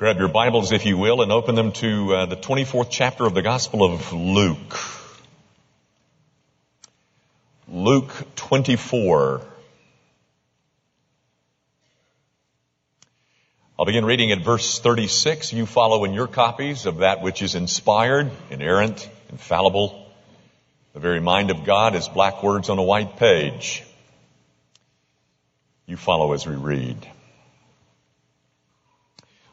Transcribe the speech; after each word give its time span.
Grab 0.00 0.16
your 0.16 0.28
Bibles, 0.28 0.72
if 0.72 0.86
you 0.86 0.96
will, 0.96 1.20
and 1.20 1.30
open 1.30 1.54
them 1.54 1.72
to 1.72 2.14
uh, 2.14 2.24
the 2.24 2.34
24th 2.34 2.86
chapter 2.88 3.26
of 3.26 3.34
the 3.34 3.42
Gospel 3.42 3.84
of 3.84 4.14
Luke. 4.14 4.78
Luke 7.68 8.10
24. 8.34 9.42
I'll 13.78 13.84
begin 13.84 14.06
reading 14.06 14.32
at 14.32 14.42
verse 14.42 14.78
36. 14.78 15.52
You 15.52 15.66
follow 15.66 16.04
in 16.04 16.14
your 16.14 16.28
copies 16.28 16.86
of 16.86 17.00
that 17.00 17.20
which 17.20 17.42
is 17.42 17.54
inspired, 17.54 18.30
inerrant, 18.48 19.06
infallible. 19.28 20.10
The 20.94 21.00
very 21.00 21.20
mind 21.20 21.50
of 21.50 21.64
God 21.64 21.94
is 21.94 22.08
black 22.08 22.42
words 22.42 22.70
on 22.70 22.78
a 22.78 22.82
white 22.82 23.18
page. 23.18 23.84
You 25.84 25.98
follow 25.98 26.32
as 26.32 26.46
we 26.46 26.54
read. 26.54 27.06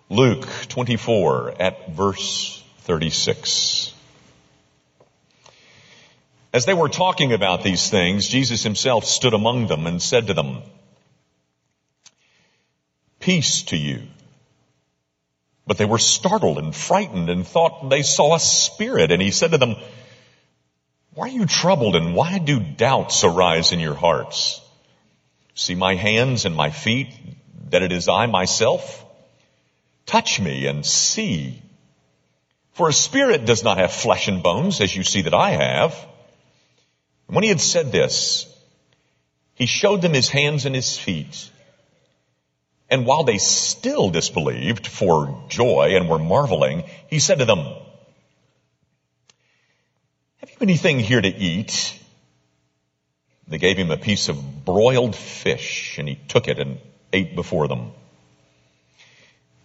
Luke 0.10 0.48
24 0.70 1.62
at 1.62 1.92
verse 1.92 2.64
36. 2.84 3.94
As 6.54 6.66
they 6.66 6.74
were 6.74 6.88
talking 6.88 7.34
about 7.34 7.62
these 7.62 7.90
things, 7.90 8.26
Jesus 8.30 8.64
himself 8.64 9.04
stood 9.04 9.34
among 9.34 9.68
them 9.68 9.86
and 9.86 10.02
said 10.02 10.28
to 10.28 10.34
them, 10.34 10.62
Peace 13.20 13.64
to 13.64 13.76
you. 13.76 14.04
But 15.66 15.78
they 15.78 15.84
were 15.84 15.98
startled 15.98 16.58
and 16.58 16.74
frightened 16.74 17.30
and 17.30 17.46
thought 17.46 17.90
they 17.90 18.02
saw 18.02 18.36
a 18.36 18.40
spirit. 18.40 19.12
And 19.12 19.22
he 19.22 19.32
said 19.32 19.52
to 19.52 19.58
them, 19.58 19.76
Why 21.16 21.28
are 21.28 21.32
you 21.34 21.46
troubled 21.46 21.98
and 21.98 22.16
why 22.16 22.38
do 22.38 22.62
doubts 22.62 23.26
arise 23.26 23.74
in 23.74 23.82
your 23.82 23.96
hearts? 23.96 24.62
See 25.54 25.76
my 25.76 25.96
hands 25.96 26.46
and 26.46 26.56
my 26.56 26.70
feet, 26.70 27.10
that 27.72 27.84
it 27.84 27.92
is 27.92 28.08
I 28.08 28.28
myself? 28.28 29.04
Touch 30.08 30.40
me 30.40 30.66
and 30.66 30.86
see. 30.86 31.62
For 32.72 32.90
a 32.90 32.94
spirit 32.94 33.46
does 33.46 33.64
not 33.64 33.78
have 33.78 33.92
flesh 33.92 34.28
and 34.28 34.42
bones, 34.42 34.82
as 34.82 34.96
you 34.96 35.04
see 35.04 35.24
that 35.24 35.34
I 35.34 35.52
have. 35.52 35.94
When 37.28 37.44
he 37.44 37.50
had 37.50 37.62
said 37.62 37.92
this, 37.92 38.46
he 39.54 39.66
showed 39.66 40.02
them 40.02 40.14
his 40.14 40.30
hands 40.30 40.66
and 40.66 40.74
his 40.74 40.98
feet. 40.98 41.52
And 42.90 43.06
while 43.06 43.24
they 43.24 43.38
still 43.38 44.10
disbelieved 44.10 44.88
for 44.88 45.44
joy 45.50 45.98
and 45.98 46.08
were 46.08 46.20
marveling, 46.20 46.86
he 47.10 47.20
said 47.20 47.40
to 47.40 47.46
them, 47.46 47.60
Have 50.38 50.50
you 50.50 50.58
anything 50.62 51.00
here 51.00 51.20
to 51.20 51.28
eat? 51.28 52.00
They 53.46 53.58
gave 53.58 53.78
him 53.78 53.92
a 53.92 53.98
piece 53.98 54.30
of 54.30 54.66
broiled 54.66 55.18
fish, 55.18 55.98
and 55.98 56.08
he 56.08 56.16
took 56.16 56.48
it 56.48 56.60
and 56.60 56.80
ate 57.12 57.36
before 57.36 57.68
them. 57.68 57.92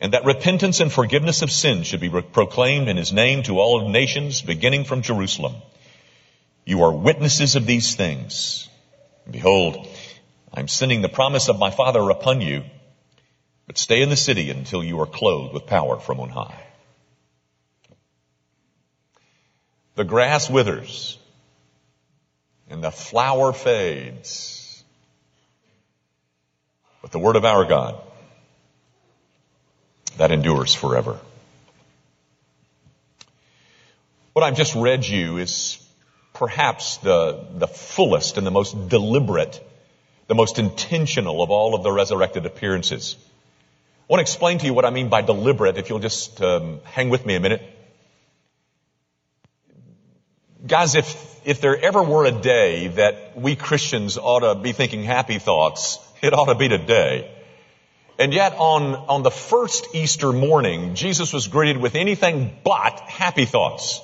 and 0.00 0.14
that 0.14 0.24
repentance 0.24 0.80
and 0.80 0.90
forgiveness 0.90 1.42
of 1.42 1.52
sins 1.52 1.86
should 1.86 2.00
be 2.00 2.08
proclaimed 2.08 2.88
in 2.88 2.96
his 2.96 3.12
name 3.12 3.42
to 3.42 3.60
all 3.60 3.90
nations, 3.90 4.40
beginning 4.40 4.84
from 4.84 5.02
Jerusalem. 5.02 5.56
You 6.64 6.82
are 6.84 6.92
witnesses 6.92 7.54
of 7.54 7.66
these 7.66 7.94
things. 7.94 8.68
behold, 9.30 9.86
I'm 10.52 10.68
sending 10.68 11.02
the 11.02 11.08
promise 11.08 11.48
of 11.48 11.58
my 11.58 11.70
Father 11.70 12.08
upon 12.08 12.40
you, 12.40 12.64
but 13.66 13.76
stay 13.76 14.00
in 14.00 14.08
the 14.08 14.16
city 14.16 14.50
until 14.50 14.82
you 14.82 15.00
are 15.00 15.06
clothed 15.06 15.52
with 15.52 15.66
power 15.66 16.00
from 16.00 16.18
on 16.20 16.30
high. 16.30 16.66
The 19.96 20.04
grass 20.04 20.48
withers 20.48 21.18
and 22.70 22.82
the 22.82 22.90
flower 22.90 23.52
fades, 23.52 24.82
but 27.02 27.12
the 27.12 27.18
word 27.18 27.36
of 27.36 27.44
our 27.44 27.66
God 27.66 28.00
that 30.20 30.32
endures 30.32 30.74
forever. 30.74 31.18
What 34.34 34.42
I've 34.42 34.54
just 34.54 34.74
read 34.74 35.06
you 35.06 35.38
is 35.38 35.78
perhaps 36.34 36.98
the, 36.98 37.46
the 37.54 37.66
fullest 37.66 38.36
and 38.36 38.46
the 38.46 38.50
most 38.50 38.90
deliberate, 38.90 39.58
the 40.26 40.34
most 40.34 40.58
intentional 40.58 41.42
of 41.42 41.50
all 41.50 41.74
of 41.74 41.82
the 41.82 41.90
resurrected 41.90 42.44
appearances. 42.44 43.16
I 43.18 44.12
want 44.12 44.18
to 44.18 44.20
explain 44.20 44.58
to 44.58 44.66
you 44.66 44.74
what 44.74 44.84
I 44.84 44.90
mean 44.90 45.08
by 45.08 45.22
deliberate, 45.22 45.78
if 45.78 45.88
you'll 45.88 46.00
just 46.00 46.42
um, 46.42 46.80
hang 46.84 47.08
with 47.08 47.24
me 47.24 47.36
a 47.36 47.40
minute. 47.40 47.62
Guys, 50.66 50.96
if, 50.96 51.40
if 51.46 51.62
there 51.62 51.82
ever 51.82 52.02
were 52.02 52.26
a 52.26 52.30
day 52.30 52.88
that 52.88 53.40
we 53.40 53.56
Christians 53.56 54.18
ought 54.18 54.40
to 54.40 54.54
be 54.60 54.72
thinking 54.72 55.02
happy 55.02 55.38
thoughts, 55.38 55.98
it 56.20 56.34
ought 56.34 56.52
to 56.52 56.56
be 56.56 56.68
today. 56.68 57.39
And 58.20 58.34
yet 58.34 58.54
on, 58.58 58.94
on 58.94 59.22
the 59.22 59.30
first 59.30 59.94
Easter 59.94 60.30
morning, 60.30 60.94
Jesus 60.94 61.32
was 61.32 61.48
greeted 61.48 61.78
with 61.78 61.94
anything 61.94 62.54
but 62.62 63.00
happy 63.00 63.46
thoughts. 63.46 64.02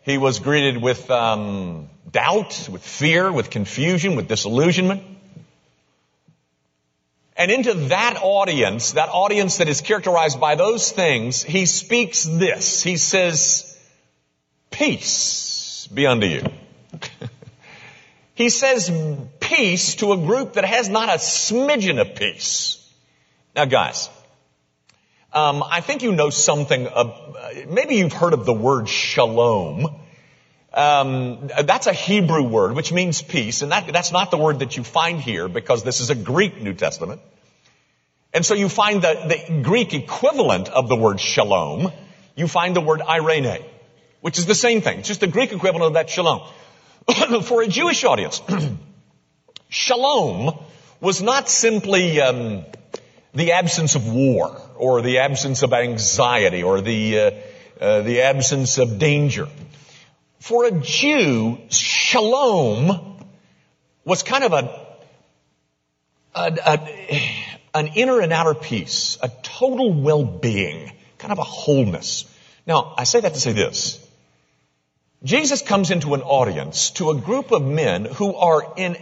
He 0.00 0.16
was 0.16 0.38
greeted 0.38 0.78
with 0.80 1.10
um, 1.10 1.90
doubt, 2.10 2.70
with 2.72 2.82
fear, 2.82 3.30
with 3.30 3.50
confusion, 3.50 4.16
with 4.16 4.28
disillusionment. 4.28 5.02
And 7.36 7.50
into 7.50 7.74
that 7.90 8.18
audience, 8.22 8.92
that 8.92 9.10
audience 9.10 9.58
that 9.58 9.68
is 9.68 9.82
characterized 9.82 10.40
by 10.40 10.54
those 10.54 10.90
things, 10.90 11.42
he 11.42 11.66
speaks 11.66 12.24
this. 12.24 12.82
He 12.82 12.96
says, 12.96 13.78
peace 14.70 15.86
be 15.92 16.06
unto 16.06 16.26
you. 16.26 16.44
he 18.34 18.48
says 18.48 18.90
peace 19.38 19.96
to 19.96 20.14
a 20.14 20.16
group 20.16 20.54
that 20.54 20.64
has 20.64 20.88
not 20.88 21.10
a 21.10 21.18
smidgen 21.18 22.00
of 22.00 22.14
peace. 22.14 22.78
Now 23.54 23.66
guys, 23.66 24.08
um, 25.32 25.62
I 25.62 25.80
think 25.80 26.02
you 26.02 26.12
know 26.12 26.30
something, 26.30 26.86
of, 26.86 27.36
maybe 27.68 27.96
you've 27.96 28.12
heard 28.12 28.32
of 28.32 28.46
the 28.46 28.52
word 28.52 28.88
shalom. 28.88 29.88
Um, 30.72 31.50
that's 31.64 31.86
a 31.86 31.92
Hebrew 31.92 32.44
word 32.44 32.74
which 32.74 32.92
means 32.92 33.20
peace, 33.20 33.60
and 33.60 33.72
that, 33.72 33.92
that's 33.92 34.10
not 34.10 34.30
the 34.30 34.38
word 34.38 34.60
that 34.60 34.76
you 34.76 34.84
find 34.84 35.20
here 35.20 35.48
because 35.48 35.84
this 35.84 36.00
is 36.00 36.08
a 36.08 36.14
Greek 36.14 36.62
New 36.62 36.72
Testament. 36.72 37.20
And 38.32 38.46
so 38.46 38.54
you 38.54 38.70
find 38.70 39.02
the, 39.02 39.44
the 39.48 39.62
Greek 39.62 39.92
equivalent 39.92 40.70
of 40.70 40.88
the 40.88 40.96
word 40.96 41.20
shalom. 41.20 41.92
You 42.34 42.48
find 42.48 42.74
the 42.74 42.80
word 42.80 43.02
irene, 43.02 43.62
which 44.22 44.38
is 44.38 44.46
the 44.46 44.54
same 44.54 44.80
thing. 44.80 45.00
It's 45.00 45.08
just 45.08 45.20
the 45.20 45.26
Greek 45.26 45.52
equivalent 45.52 45.88
of 45.88 45.92
that 45.94 46.08
shalom. 46.08 46.40
For 47.42 47.62
a 47.62 47.68
Jewish 47.68 48.04
audience, 48.04 48.40
shalom 49.68 50.58
was 51.00 51.20
not 51.20 51.50
simply 51.50 52.18
um, 52.22 52.64
the 53.34 53.52
absence 53.52 53.94
of 53.94 54.06
war 54.06 54.60
or 54.76 55.02
the 55.02 55.18
absence 55.18 55.62
of 55.62 55.72
anxiety 55.72 56.62
or 56.62 56.80
the, 56.80 57.18
uh, 57.18 57.30
uh, 57.80 58.02
the 58.02 58.22
absence 58.22 58.78
of 58.78 58.98
danger. 58.98 59.48
For 60.40 60.66
a 60.66 60.72
Jew, 60.72 61.58
shalom 61.70 63.24
was 64.04 64.22
kind 64.22 64.44
of 64.44 64.52
a, 64.52 64.86
a, 66.34 66.58
a, 66.66 67.32
an 67.74 67.86
inner 67.94 68.20
and 68.20 68.32
outer 68.32 68.54
peace, 68.54 69.18
a 69.22 69.30
total 69.42 69.92
well-being, 69.92 70.92
kind 71.18 71.32
of 71.32 71.38
a 71.38 71.44
wholeness. 71.44 72.24
Now, 72.66 72.94
I 72.98 73.04
say 73.04 73.20
that 73.20 73.34
to 73.34 73.40
say 73.40 73.52
this. 73.52 73.98
Jesus 75.24 75.62
comes 75.62 75.90
into 75.90 76.14
an 76.14 76.22
audience 76.22 76.90
to 76.92 77.10
a 77.10 77.14
group 77.14 77.52
of 77.52 77.62
men 77.62 78.04
who 78.04 78.34
are 78.34 78.74
in, 78.76 78.96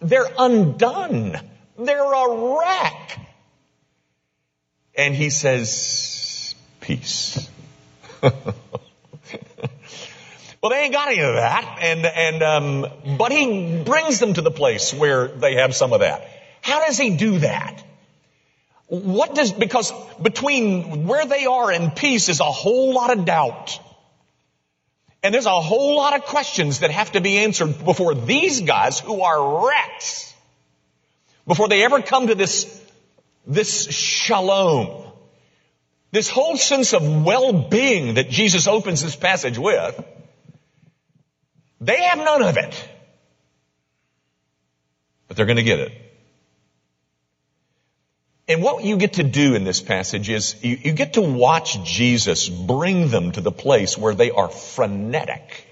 they're 0.00 0.28
undone. 0.38 1.40
They're 1.78 2.12
a 2.12 2.58
wreck. 2.58 3.25
And 4.96 5.14
he 5.14 5.30
says, 5.30 6.54
peace. 6.80 7.50
well, 8.22 8.32
they 10.70 10.76
ain't 10.76 10.94
got 10.94 11.08
any 11.08 11.20
of 11.20 11.34
that. 11.34 11.78
And, 11.80 12.06
and, 12.06 12.42
um, 12.42 13.16
but 13.18 13.30
he 13.30 13.82
brings 13.84 14.18
them 14.20 14.34
to 14.34 14.42
the 14.42 14.50
place 14.50 14.94
where 14.94 15.28
they 15.28 15.56
have 15.56 15.74
some 15.74 15.92
of 15.92 16.00
that. 16.00 16.26
How 16.62 16.84
does 16.86 16.96
he 16.96 17.16
do 17.16 17.40
that? 17.40 17.84
What 18.86 19.34
does, 19.34 19.52
because 19.52 19.92
between 20.22 21.06
where 21.06 21.26
they 21.26 21.44
are 21.46 21.70
and 21.70 21.94
peace 21.94 22.28
is 22.28 22.40
a 22.40 22.44
whole 22.44 22.94
lot 22.94 23.16
of 23.16 23.24
doubt. 23.24 23.78
And 25.22 25.34
there's 25.34 25.46
a 25.46 25.60
whole 25.60 25.96
lot 25.96 26.14
of 26.14 26.22
questions 26.22 26.80
that 26.80 26.92
have 26.92 27.12
to 27.12 27.20
be 27.20 27.38
answered 27.38 27.84
before 27.84 28.14
these 28.14 28.60
guys 28.60 29.00
who 29.00 29.22
are 29.22 29.66
wrecks, 29.66 30.32
before 31.46 31.68
they 31.68 31.84
ever 31.84 32.00
come 32.00 32.28
to 32.28 32.36
this 32.36 32.85
this 33.46 33.84
shalom. 33.90 35.04
This 36.12 36.28
whole 36.28 36.56
sense 36.56 36.94
of 36.94 37.24
well-being 37.24 38.14
that 38.14 38.30
Jesus 38.30 38.66
opens 38.66 39.02
this 39.02 39.16
passage 39.16 39.58
with, 39.58 40.02
they 41.80 42.02
have 42.02 42.18
none 42.18 42.42
of 42.42 42.56
it. 42.56 42.88
But 45.28 45.36
they're 45.36 45.46
going 45.46 45.56
to 45.56 45.62
get 45.62 45.80
it. 45.80 45.92
And 48.48 48.62
what 48.62 48.84
you 48.84 48.96
get 48.96 49.14
to 49.14 49.24
do 49.24 49.54
in 49.56 49.64
this 49.64 49.80
passage 49.80 50.30
is 50.30 50.54
you, 50.62 50.78
you, 50.80 50.92
get 50.92 51.14
to 51.14 51.20
watch 51.20 51.82
Jesus 51.82 52.48
bring 52.48 53.08
them 53.08 53.32
to 53.32 53.40
the 53.40 53.50
place 53.50 53.98
where 53.98 54.14
they 54.14 54.30
are 54.30 54.48
frenetic. 54.48 55.66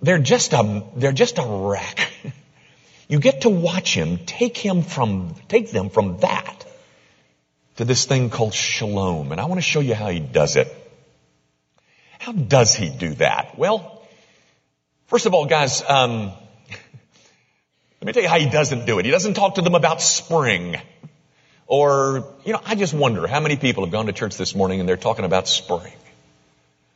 They're 0.00 0.18
just 0.18 0.54
a, 0.54 0.84
they're 0.96 1.12
just 1.12 1.36
a 1.38 1.44
wreck. 1.44 2.10
You 3.08 3.20
get 3.20 3.42
to 3.42 3.50
watch 3.50 3.94
him 3.94 4.18
take 4.26 4.56
him 4.56 4.82
from, 4.82 5.34
take 5.48 5.70
them 5.70 5.90
from 5.90 6.18
that 6.18 6.66
to 7.76 7.84
this 7.84 8.04
thing 8.04 8.30
called 8.30 8.54
shalom. 8.54 9.32
And 9.32 9.40
I 9.40 9.44
want 9.44 9.58
to 9.58 9.62
show 9.62 9.80
you 9.80 9.94
how 9.94 10.08
he 10.08 10.18
does 10.18 10.56
it. 10.56 10.74
How 12.18 12.32
does 12.32 12.74
he 12.74 12.88
do 12.88 13.14
that? 13.14 13.56
Well, 13.56 14.02
first 15.06 15.26
of 15.26 15.34
all, 15.34 15.46
guys, 15.46 15.82
um, 15.86 16.32
let 18.00 18.06
me 18.06 18.12
tell 18.12 18.22
you 18.22 18.28
how 18.28 18.38
he 18.38 18.50
doesn't 18.50 18.86
do 18.86 18.98
it. 18.98 19.04
He 19.04 19.10
doesn't 19.10 19.34
talk 19.34 19.56
to 19.56 19.62
them 19.62 19.74
about 19.74 20.02
spring. 20.02 20.76
Or, 21.68 22.34
you 22.44 22.52
know, 22.52 22.60
I 22.64 22.74
just 22.74 22.94
wonder 22.94 23.26
how 23.26 23.40
many 23.40 23.56
people 23.56 23.84
have 23.84 23.92
gone 23.92 24.06
to 24.06 24.12
church 24.12 24.36
this 24.36 24.54
morning 24.54 24.80
and 24.80 24.88
they're 24.88 24.96
talking 24.96 25.24
about 25.24 25.46
spring. 25.46 25.92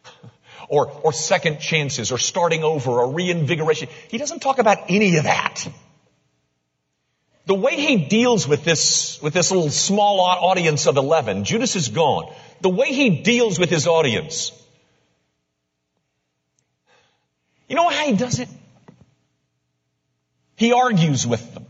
or, 0.69 0.91
or 0.91 1.13
second 1.13 1.61
chances 1.61 2.11
or 2.11 2.19
starting 2.19 2.65
over 2.65 2.91
or 2.91 3.13
reinvigoration. 3.13 3.89
He 4.09 4.19
doesn't 4.19 4.41
talk 4.41 4.59
about 4.59 4.79
any 4.89 5.17
of 5.17 5.25
that. 5.25 5.69
The 7.47 7.55
way 7.55 7.77
he 7.77 7.97
deals 7.97 8.47
with 8.47 8.65
this, 8.65 9.21
with 9.23 9.33
this 9.33 9.51
little 9.51 9.71
small 9.71 10.21
audience 10.21 10.87
of 10.87 10.97
11, 10.97 11.45
Judas 11.45 11.75
is 11.77 11.89
gone. 11.89 12.33
The 12.61 12.69
way 12.69 12.93
he 12.93 13.23
deals 13.23 13.59
with 13.59 13.71
his 13.71 13.87
audience. 13.87 14.53
You 17.69 17.77
know 17.77 17.89
how 17.89 18.05
he 18.05 18.15
does 18.15 18.39
it? 18.41 18.49
He 20.57 20.73
argues 20.73 21.27
with 21.27 21.55
them. 21.55 21.67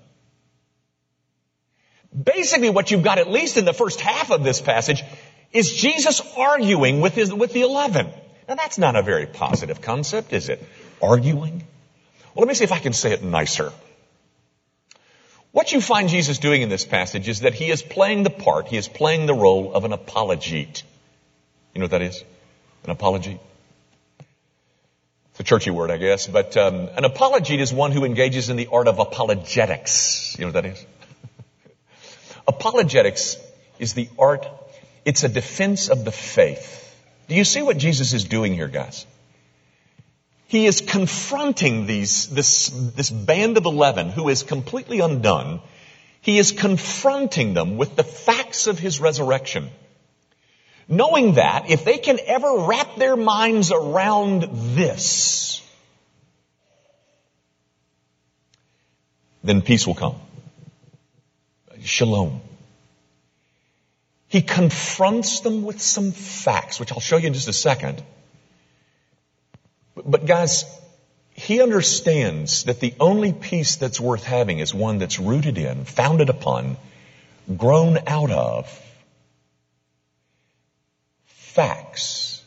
Basically 2.25 2.71
what 2.71 2.91
you've 2.91 3.05
got, 3.05 3.19
at 3.19 3.31
least 3.31 3.57
in 3.57 3.65
the 3.65 3.73
first 3.73 4.01
half 4.01 4.31
of 4.31 4.43
this 4.43 4.61
passage, 4.61 5.05
is 5.53 5.73
Jesus 5.73 6.21
arguing 6.37 7.01
with 7.01 7.15
his, 7.15 7.33
with 7.33 7.53
the 7.53 7.63
eleven. 7.63 8.09
Now 8.49 8.57
that's 8.57 8.79
not 8.79 8.97
a 8.97 9.03
very 9.03 9.27
positive 9.27 9.81
concept, 9.81 10.33
is 10.33 10.49
it? 10.49 10.61
Arguing? 11.01 11.63
Well, 12.35 12.45
let 12.45 12.49
me 12.49 12.55
see 12.55 12.65
if 12.65 12.73
I 12.73 12.79
can 12.79 12.93
say 12.93 13.13
it 13.13 13.23
nicer. 13.23 13.73
What 15.53 15.73
you 15.73 15.81
find 15.81 16.09
Jesus 16.09 16.39
doing 16.39 16.63
in 16.63 16.69
this 16.69 16.85
passage 16.85 17.29
is 17.29 17.41
that 17.41 17.55
he 17.55 17.71
is 17.71 17.83
playing 17.83 18.23
the 18.23 18.31
part, 18.31 18.69
he 18.69 18.77
is 18.77 18.87
playing 18.87 19.27
the 19.27 19.35
role 19.35 19.75
of 19.75 19.85
an 19.85 19.93
apologete. 19.93 20.83
You 21.75 21.81
know 21.81 21.85
what 21.85 21.91
that 21.91 22.03
is? 22.03 22.23
An 22.85 22.95
apologete? 22.95 23.41
It's 25.31 25.41
a 25.41 25.43
churchy 25.43 25.71
word, 25.71 25.91
I 25.91 25.97
guess, 25.97 26.29
but 26.29 26.57
um, 26.57 26.89
an 26.97 27.05
apologete 27.05 27.61
is 27.61 27.73
one 27.73 27.91
who 27.91 28.05
engages 28.05 28.49
in 28.49 28.57
the 28.57 28.69
art 28.73 28.87
of 28.87 29.01
apologetics. 29.01 30.37
You 30.39 30.47
know 30.47 30.53
what 30.53 30.63
that 30.63 30.67
is? 30.67 30.87
Apologetics 32.49 33.37
is 33.79 33.95
the 33.95 34.09
art, 34.19 34.47
it's 35.05 35.25
a 35.25 35.29
defense 35.29 35.89
of 35.89 36.05
the 36.05 36.13
faith. 36.13 36.77
Do 37.29 37.35
you 37.35 37.45
see 37.45 37.63
what 37.63 37.79
Jesus 37.79 38.13
is 38.13 38.25
doing 38.25 38.55
here, 38.55 38.69
guys? 38.69 39.07
He 40.51 40.67
is 40.67 40.81
confronting 40.81 41.87
these, 41.87 42.27
this, 42.27 42.71
this 42.71 43.09
band 43.09 43.57
of 43.57 43.67
11 43.67 44.09
who 44.09 44.29
is 44.29 44.43
completely 44.43 44.99
undone. 44.99 45.61
He 46.23 46.39
is 46.39 46.51
confronting 46.51 47.55
them 47.55 47.77
with 47.77 47.95
the 47.95 48.03
facts 48.03 48.67
of 48.67 48.77
his 48.77 48.99
resurrection. 48.99 49.71
Knowing 50.89 51.35
that 51.35 51.71
if 51.71 51.85
they 51.85 51.99
can 51.99 52.19
ever 52.27 52.67
wrap 52.67 52.97
their 52.97 53.15
minds 53.15 53.71
around 53.71 54.49
this, 54.75 55.63
then 59.45 59.63
peace 59.63 59.87
will 59.87 59.95
come. 59.95 60.17
Shalom. 61.85 62.41
He 64.27 64.43
confronts 64.43 65.39
them 65.41 65.63
with 65.63 65.81
some 65.81 66.11
facts, 66.11 66.81
which 66.81 66.91
I'll 66.91 66.99
show 66.99 67.19
you 67.19 67.29
in 67.29 67.35
just 67.35 67.47
a 67.47 67.53
second. 67.53 68.03
But 70.05 70.27
guys, 70.27 70.65
he 71.35 71.63
understands 71.63 72.65
that 72.65 72.81
the 72.81 72.95
only 73.01 73.33
peace 73.33 73.77
that's 73.77 74.01
worth 74.01 74.25
having 74.25 74.59
is 74.59 74.75
one 74.75 74.99
that's 74.99 75.19
rooted 75.19 75.59
in, 75.59 75.85
founded 75.85 76.29
upon, 76.29 76.77
grown 77.57 77.99
out 78.07 78.31
of 78.31 78.81
facts. 81.27 82.43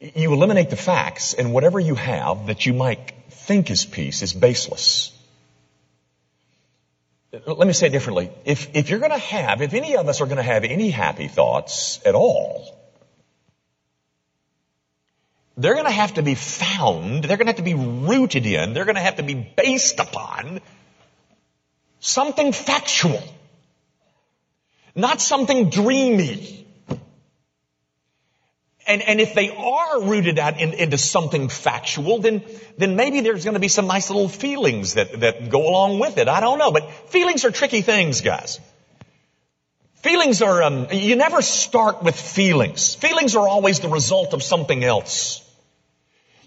You 0.00 0.32
eliminate 0.32 0.70
the 0.70 0.76
facts 0.76 1.34
and 1.34 1.52
whatever 1.52 1.80
you 1.80 1.96
have 1.96 2.46
that 2.46 2.66
you 2.66 2.72
might 2.72 3.12
think 3.30 3.70
is 3.70 3.84
peace 3.84 4.22
is 4.22 4.32
baseless. 4.32 5.12
Let 7.32 7.66
me 7.66 7.72
say 7.72 7.88
it 7.88 7.90
differently. 7.90 8.30
If, 8.44 8.74
if 8.74 8.90
you're 8.90 9.00
gonna 9.00 9.18
have, 9.18 9.60
if 9.60 9.74
any 9.74 9.96
of 9.96 10.08
us 10.08 10.20
are 10.20 10.26
gonna 10.26 10.42
have 10.42 10.64
any 10.64 10.90
happy 10.90 11.28
thoughts 11.28 12.00
at 12.06 12.14
all, 12.14 12.77
they're 15.58 15.74
going 15.74 15.86
to 15.86 15.90
have 15.90 16.14
to 16.14 16.22
be 16.22 16.36
found, 16.36 17.24
they're 17.24 17.36
going 17.36 17.46
to 17.46 17.52
have 17.52 17.56
to 17.56 17.62
be 17.62 17.74
rooted 17.74 18.46
in, 18.46 18.72
they're 18.72 18.84
going 18.84 18.94
to 18.94 19.02
have 19.02 19.16
to 19.16 19.24
be 19.24 19.34
based 19.34 19.98
upon 19.98 20.60
something 21.98 22.52
factual, 22.52 23.22
not 24.94 25.20
something 25.20 25.68
dreamy. 25.68 26.64
And, 28.86 29.02
and 29.02 29.20
if 29.20 29.34
they 29.34 29.50
are 29.50 30.00
rooted 30.00 30.38
out 30.38 30.58
in, 30.58 30.72
into 30.72 30.96
something 30.96 31.48
factual, 31.50 32.20
then, 32.20 32.42
then 32.78 32.96
maybe 32.96 33.20
there's 33.20 33.44
going 33.44 33.54
to 33.54 33.60
be 33.60 33.68
some 33.68 33.86
nice 33.86 34.08
little 34.08 34.28
feelings 34.28 34.94
that, 34.94 35.20
that 35.20 35.50
go 35.50 35.68
along 35.68 35.98
with 35.98 36.16
it. 36.16 36.26
I 36.26 36.40
don't 36.40 36.58
know. 36.58 36.70
But 36.70 36.90
feelings 37.10 37.44
are 37.44 37.50
tricky 37.50 37.82
things, 37.82 38.22
guys. 38.22 38.60
Feelings 39.96 40.40
are, 40.40 40.62
um, 40.62 40.86
you 40.90 41.16
never 41.16 41.42
start 41.42 42.02
with 42.02 42.18
feelings. 42.18 42.94
Feelings 42.94 43.36
are 43.36 43.46
always 43.46 43.80
the 43.80 43.88
result 43.88 44.32
of 44.32 44.42
something 44.42 44.82
else. 44.82 45.44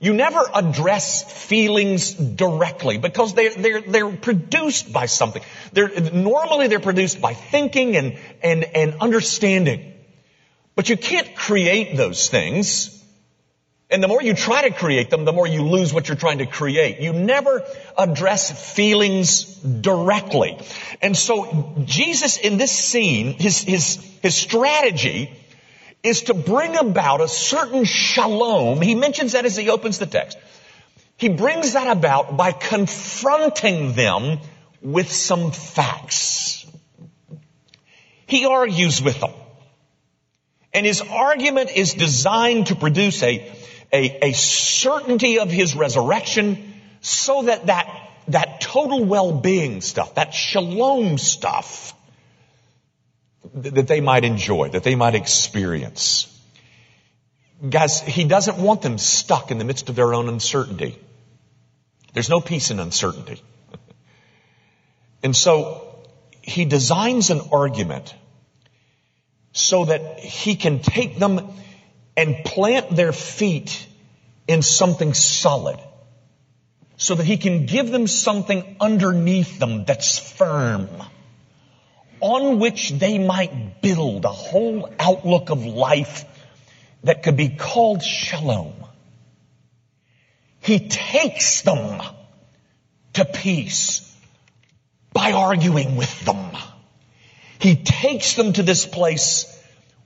You 0.01 0.13
never 0.13 0.43
address 0.51 1.31
feelings 1.31 2.13
directly 2.13 2.97
because 2.97 3.35
they're, 3.35 3.53
they're, 3.53 3.81
they're 3.81 4.11
produced 4.11 4.91
by 4.91 5.05
something. 5.05 5.43
They're, 5.73 5.89
normally 6.11 6.67
they're 6.67 6.79
produced 6.79 7.21
by 7.21 7.35
thinking 7.35 7.95
and, 7.95 8.17
and, 8.41 8.63
and 8.63 8.95
understanding. 8.99 9.93
But 10.73 10.89
you 10.89 10.97
can't 10.97 11.35
create 11.35 11.95
those 11.95 12.29
things. 12.29 12.97
And 13.91 14.01
the 14.01 14.07
more 14.07 14.23
you 14.23 14.33
try 14.33 14.67
to 14.67 14.73
create 14.73 15.11
them, 15.11 15.23
the 15.23 15.33
more 15.33 15.45
you 15.45 15.61
lose 15.61 15.93
what 15.93 16.07
you're 16.07 16.17
trying 16.17 16.39
to 16.39 16.47
create. 16.47 16.99
You 16.99 17.13
never 17.13 17.63
address 17.95 18.73
feelings 18.73 19.43
directly. 19.61 20.57
And 21.03 21.15
so 21.15 21.75
Jesus 21.85 22.37
in 22.37 22.57
this 22.57 22.71
scene, 22.71 23.33
his, 23.33 23.61
his, 23.61 23.97
his 24.23 24.33
strategy 24.33 25.37
is 26.03 26.23
to 26.23 26.33
bring 26.33 26.75
about 26.77 27.21
a 27.21 27.27
certain 27.27 27.83
shalom. 27.85 28.81
He 28.81 28.95
mentions 28.95 29.33
that 29.33 29.45
as 29.45 29.55
he 29.55 29.69
opens 29.69 29.99
the 29.99 30.05
text. 30.05 30.37
He 31.17 31.29
brings 31.29 31.73
that 31.73 31.87
about 31.87 32.35
by 32.35 32.51
confronting 32.51 33.93
them 33.93 34.39
with 34.81 35.11
some 35.11 35.51
facts. 35.51 36.65
He 38.25 38.45
argues 38.45 39.01
with 39.01 39.19
them. 39.19 39.33
And 40.73 40.85
his 40.85 41.01
argument 41.01 41.69
is 41.75 41.93
designed 41.93 42.67
to 42.67 42.75
produce 42.75 43.21
a, 43.21 43.51
a, 43.91 44.29
a 44.29 44.31
certainty 44.31 45.39
of 45.39 45.51
his 45.51 45.75
resurrection 45.75 46.73
so 47.01 47.43
that 47.43 47.67
that, 47.67 48.09
that 48.29 48.61
total 48.61 49.03
well-being 49.03 49.81
stuff, 49.81 50.15
that 50.15 50.33
shalom 50.33 51.17
stuff, 51.17 51.93
that 53.53 53.87
they 53.87 54.01
might 54.01 54.23
enjoy, 54.23 54.69
that 54.69 54.83
they 54.83 54.95
might 54.95 55.15
experience. 55.15 56.27
Guys, 57.69 57.99
he 58.01 58.23
doesn't 58.23 58.57
want 58.57 58.81
them 58.81 58.97
stuck 58.97 59.51
in 59.51 59.57
the 59.57 59.65
midst 59.65 59.89
of 59.89 59.95
their 59.95 60.13
own 60.13 60.29
uncertainty. 60.29 60.97
There's 62.13 62.29
no 62.29 62.41
peace 62.41 62.71
in 62.71 62.79
uncertainty. 62.79 63.41
and 65.23 65.35
so 65.35 66.03
he 66.41 66.65
designs 66.65 67.29
an 67.29 67.41
argument 67.51 68.13
so 69.53 69.85
that 69.85 70.19
he 70.19 70.55
can 70.55 70.79
take 70.79 71.19
them 71.19 71.53
and 72.17 72.43
plant 72.43 72.89
their 72.95 73.11
feet 73.11 73.87
in 74.47 74.61
something 74.61 75.13
solid 75.13 75.79
so 76.97 77.15
that 77.15 77.25
he 77.25 77.37
can 77.37 77.65
give 77.65 77.89
them 77.89 78.07
something 78.07 78.75
underneath 78.79 79.59
them 79.59 79.85
that's 79.85 80.19
firm 80.19 80.87
on 82.21 82.59
which 82.59 82.91
they 82.91 83.17
might 83.17 83.81
build 83.81 84.25
a 84.25 84.29
whole 84.29 84.93
outlook 84.99 85.49
of 85.49 85.65
life 85.65 86.25
that 87.03 87.23
could 87.23 87.35
be 87.35 87.49
called 87.49 88.03
shalom. 88.03 88.73
He 90.61 90.87
takes 90.87 91.61
them 91.61 92.01
to 93.13 93.25
peace 93.25 94.07
by 95.11 95.31
arguing 95.31 95.95
with 95.95 96.25
them. 96.25 96.51
He 97.59 97.75
takes 97.75 98.35
them 98.35 98.53
to 98.53 98.63
this 98.63 98.85
place 98.85 99.45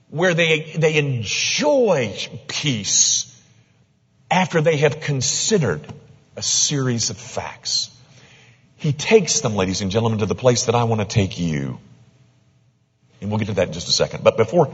where 0.08 0.34
they, 0.34 0.72
they 0.76 0.96
enjoy 0.96 2.16
peace 2.48 3.32
after 4.30 4.60
they 4.60 4.78
have 4.78 5.00
considered 5.00 5.86
a 6.36 6.42
series 6.42 7.10
of 7.10 7.16
facts. 7.16 7.90
He 8.76 8.92
takes 8.92 9.40
them, 9.40 9.54
ladies 9.54 9.80
and 9.80 9.90
gentlemen, 9.90 10.18
to 10.18 10.26
the 10.26 10.34
place 10.34 10.66
that 10.66 10.74
I 10.74 10.84
want 10.84 11.00
to 11.00 11.06
take 11.06 11.38
you. 11.38 11.78
And 13.26 13.32
we'll 13.32 13.40
get 13.40 13.46
to 13.48 13.54
that 13.54 13.66
in 13.66 13.72
just 13.72 13.88
a 13.88 13.92
second. 13.92 14.22
But 14.22 14.36
before, 14.36 14.72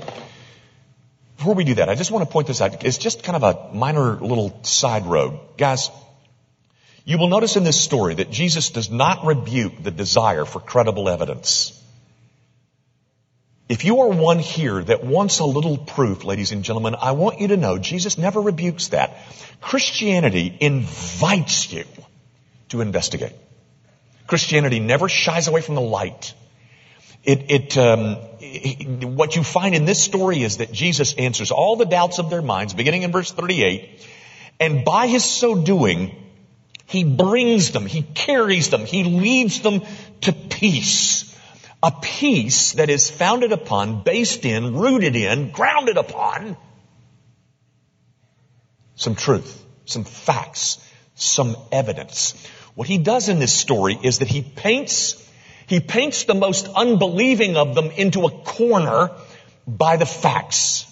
before 1.38 1.54
we 1.54 1.64
do 1.64 1.76
that, 1.76 1.88
I 1.88 1.94
just 1.94 2.10
want 2.10 2.28
to 2.28 2.30
point 2.30 2.48
this 2.48 2.60
out. 2.60 2.84
It's 2.84 2.98
just 2.98 3.22
kind 3.22 3.42
of 3.42 3.42
a 3.42 3.74
minor 3.74 4.16
little 4.16 4.62
side 4.62 5.06
road. 5.06 5.40
Guys, 5.56 5.88
you 7.06 7.16
will 7.16 7.28
notice 7.28 7.56
in 7.56 7.64
this 7.64 7.80
story 7.80 8.16
that 8.16 8.30
Jesus 8.30 8.68
does 8.68 8.90
not 8.90 9.24
rebuke 9.24 9.82
the 9.82 9.90
desire 9.90 10.44
for 10.44 10.60
credible 10.60 11.08
evidence. 11.08 11.82
If 13.70 13.86
you 13.86 14.02
are 14.02 14.08
one 14.08 14.38
here 14.38 14.84
that 14.84 15.02
wants 15.02 15.38
a 15.38 15.46
little 15.46 15.78
proof, 15.78 16.24
ladies 16.24 16.52
and 16.52 16.62
gentlemen, 16.62 16.94
I 17.00 17.12
want 17.12 17.40
you 17.40 17.48
to 17.48 17.56
know 17.56 17.78
Jesus 17.78 18.18
never 18.18 18.38
rebukes 18.38 18.88
that. 18.88 19.16
Christianity 19.62 20.54
invites 20.60 21.72
you 21.72 21.84
to 22.68 22.82
investigate. 22.82 23.32
Christianity 24.26 24.78
never 24.78 25.08
shies 25.08 25.48
away 25.48 25.62
from 25.62 25.74
the 25.74 25.80
light. 25.80 26.34
It, 27.24 27.50
it, 27.50 27.78
um, 27.78 28.16
what 29.16 29.36
you 29.36 29.44
find 29.44 29.74
in 29.74 29.84
this 29.84 30.02
story 30.02 30.42
is 30.42 30.56
that 30.58 30.72
Jesus 30.72 31.14
answers 31.14 31.50
all 31.50 31.76
the 31.76 31.84
doubts 31.84 32.18
of 32.18 32.30
their 32.30 32.42
minds, 32.42 32.74
beginning 32.74 33.02
in 33.02 33.12
verse 33.12 33.30
38, 33.30 34.06
and 34.58 34.84
by 34.84 35.06
his 35.06 35.24
so 35.24 35.54
doing, 35.54 36.16
he 36.86 37.04
brings 37.04 37.70
them, 37.70 37.86
he 37.86 38.02
carries 38.02 38.70
them, 38.70 38.84
he 38.84 39.04
leads 39.04 39.60
them 39.60 39.82
to 40.22 40.32
peace 40.32 41.32
a 41.82 41.90
peace 41.90 42.72
that 42.72 42.88
is 42.88 43.10
founded 43.10 43.50
upon, 43.50 44.04
based 44.04 44.44
in, 44.44 44.76
rooted 44.76 45.16
in, 45.16 45.50
grounded 45.50 45.96
upon 45.96 46.56
some 48.94 49.16
truth, 49.16 49.64
some 49.84 50.04
facts, 50.04 50.78
some 51.16 51.56
evidence. 51.72 52.34
What 52.74 52.86
he 52.86 52.98
does 52.98 53.28
in 53.28 53.40
this 53.40 53.52
story 53.52 53.98
is 54.00 54.20
that 54.20 54.28
he 54.28 54.42
paints, 54.42 55.16
he 55.66 55.80
paints 55.80 56.24
the 56.24 56.34
most 56.34 56.68
unbelieving 56.68 57.56
of 57.56 57.74
them 57.74 57.90
into 57.90 58.24
a 58.24 58.30
corner 58.30 59.10
by 59.66 59.96
the 59.96 60.06
facts. 60.06 60.86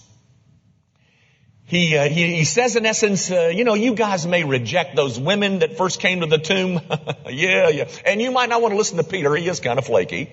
He, 1.70 1.96
uh, 1.96 2.08
he, 2.08 2.34
he, 2.34 2.44
says 2.44 2.74
in 2.74 2.84
essence, 2.84 3.30
uh, 3.30 3.52
you 3.54 3.62
know, 3.62 3.74
you 3.74 3.94
guys 3.94 4.26
may 4.26 4.42
reject 4.42 4.96
those 4.96 5.20
women 5.20 5.60
that 5.60 5.76
first 5.76 6.00
came 6.00 6.20
to 6.20 6.26
the 6.26 6.38
tomb. 6.38 6.80
yeah, 7.30 7.68
yeah. 7.68 7.88
And 8.04 8.20
you 8.20 8.32
might 8.32 8.48
not 8.48 8.60
want 8.60 8.72
to 8.72 8.78
listen 8.78 8.96
to 8.96 9.04
Peter. 9.04 9.36
He 9.36 9.46
is 9.46 9.60
kind 9.60 9.78
of 9.78 9.86
flaky. 9.86 10.32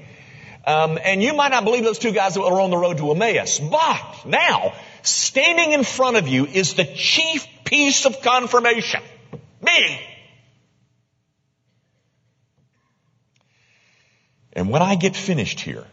Um, 0.66 0.98
and 1.02 1.22
you 1.22 1.36
might 1.36 1.50
not 1.50 1.64
believe 1.64 1.84
those 1.84 2.00
two 2.00 2.12
guys 2.12 2.34
that 2.34 2.42
were 2.42 2.60
on 2.60 2.72
the 2.72 2.78
road 2.78 2.98
to 2.98 3.12
Emmaus. 3.12 3.60
But 3.60 4.26
now, 4.26 4.74
standing 5.04 5.74
in 5.74 5.84
front 5.84 6.18
of 6.18 6.28
you 6.28 6.48
is 6.48 6.74
the 6.74 6.86
chief 6.86 7.48
piece 7.64 8.08
of 8.08 8.22
confirmation. 8.22 9.02
Me. 9.62 10.02
And 14.58 14.72
when 14.72 14.82
I 14.82 14.96
get 14.96 15.16
finished 15.16 15.60
here, 15.60 15.86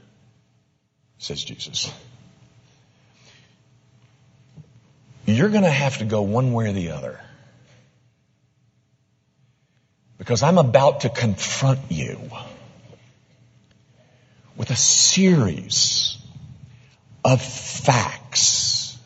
says 1.19 1.45
Jesus, 1.45 1.93
you're 5.27 5.51
going 5.51 5.65
to 5.65 5.71
have 5.71 5.99
to 5.99 6.07
go 6.07 6.23
one 6.23 6.55
way 6.55 6.71
or 6.71 6.73
the 6.73 6.93
other. 6.93 7.21
Because 10.17 10.43
I'm 10.43 10.57
about 10.57 11.01
to 11.01 11.11
confront 11.11 11.81
you 11.91 12.19
with 14.57 14.71
a 14.71 14.77
series 14.77 16.17
of 17.23 17.43
facts. 17.43 18.97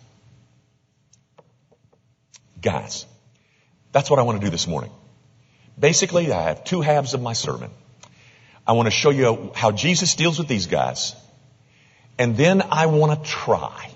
Guys, 2.63 3.07
that's 3.91 4.09
what 4.09 4.21
I 4.21 4.23
want 4.23 4.41
to 4.41 4.47
do 4.47 4.53
this 4.53 4.69
morning. 4.69 4.93
Basically, 5.77 6.31
I 6.31 6.43
have 6.43 6.63
two 6.63 6.81
halves 6.81 7.15
of 7.15 7.21
my 7.21 7.33
sermon. 7.33 7.73
I 8.69 8.73
want 8.73 8.87
to 8.87 8.91
show 8.91 9.09
you 9.09 9.51
how 9.55 9.73
Jesus 9.73 10.15
deals 10.15 10.39
with 10.39 10.47
these 10.47 10.67
guys. 10.67 11.15
And 12.19 12.37
then 12.37 12.63
I 12.71 12.85
want 12.87 13.25
to 13.25 13.31
try. 13.31 13.91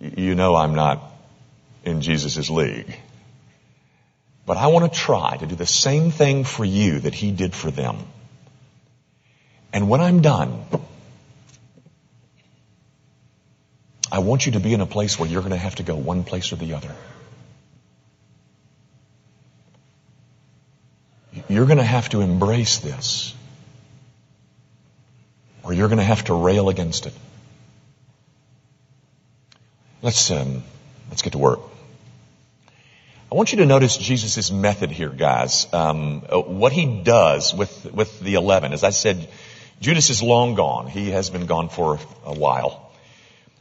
You 0.00 0.34
know 0.34 0.56
I'm 0.56 0.74
not 0.74 1.00
in 1.84 2.00
Jesus' 2.00 2.50
league. 2.50 2.92
But 4.46 4.56
I 4.56 4.66
want 4.66 4.92
to 4.92 4.98
try 4.98 5.36
to 5.36 5.46
do 5.46 5.54
the 5.54 5.64
same 5.64 6.10
thing 6.10 6.42
for 6.42 6.64
you 6.64 6.98
that 7.00 7.14
he 7.14 7.30
did 7.30 7.54
for 7.54 7.70
them. 7.70 7.98
And 9.72 9.88
when 9.88 10.00
I'm 10.00 10.20
done, 10.20 10.64
I 14.10 14.18
want 14.18 14.44
you 14.46 14.52
to 14.52 14.60
be 14.60 14.74
in 14.74 14.80
a 14.80 14.86
place 14.86 15.18
where 15.18 15.28
you're 15.28 15.40
going 15.40 15.52
to 15.52 15.56
have 15.68 15.76
to 15.76 15.82
go 15.84 15.94
one 15.94 16.24
place 16.24 16.52
or 16.52 16.56
the 16.56 16.74
other. 16.74 16.94
You're 21.54 21.66
going 21.66 21.78
to 21.78 21.84
have 21.84 22.08
to 22.10 22.20
embrace 22.20 22.78
this, 22.78 23.34
or 25.62 25.72
you're 25.72 25.88
going 25.88 25.98
to 25.98 26.04
have 26.04 26.24
to 26.24 26.34
rail 26.34 26.68
against 26.68 27.06
it. 27.06 27.14
Let's 30.02 30.30
um, 30.30 30.62
let's 31.08 31.22
get 31.22 31.32
to 31.32 31.38
work. 31.38 31.60
I 33.32 33.36
want 33.36 33.52
you 33.52 33.58
to 33.58 33.66
notice 33.66 33.96
Jesus' 33.96 34.50
method 34.50 34.90
here, 34.90 35.08
guys. 35.08 35.66
Um, 35.72 36.20
what 36.20 36.72
he 36.72 37.02
does 37.02 37.54
with 37.54 37.86
with 37.92 38.20
the 38.20 38.34
eleven, 38.34 38.72
as 38.72 38.84
I 38.84 38.90
said 38.90 39.28
Judas 39.80 40.10
is 40.10 40.22
long 40.22 40.54
gone. 40.54 40.86
He 40.86 41.10
has 41.10 41.30
been 41.30 41.46
gone 41.46 41.68
for 41.68 41.98
a 42.24 42.32
while. 42.32 42.92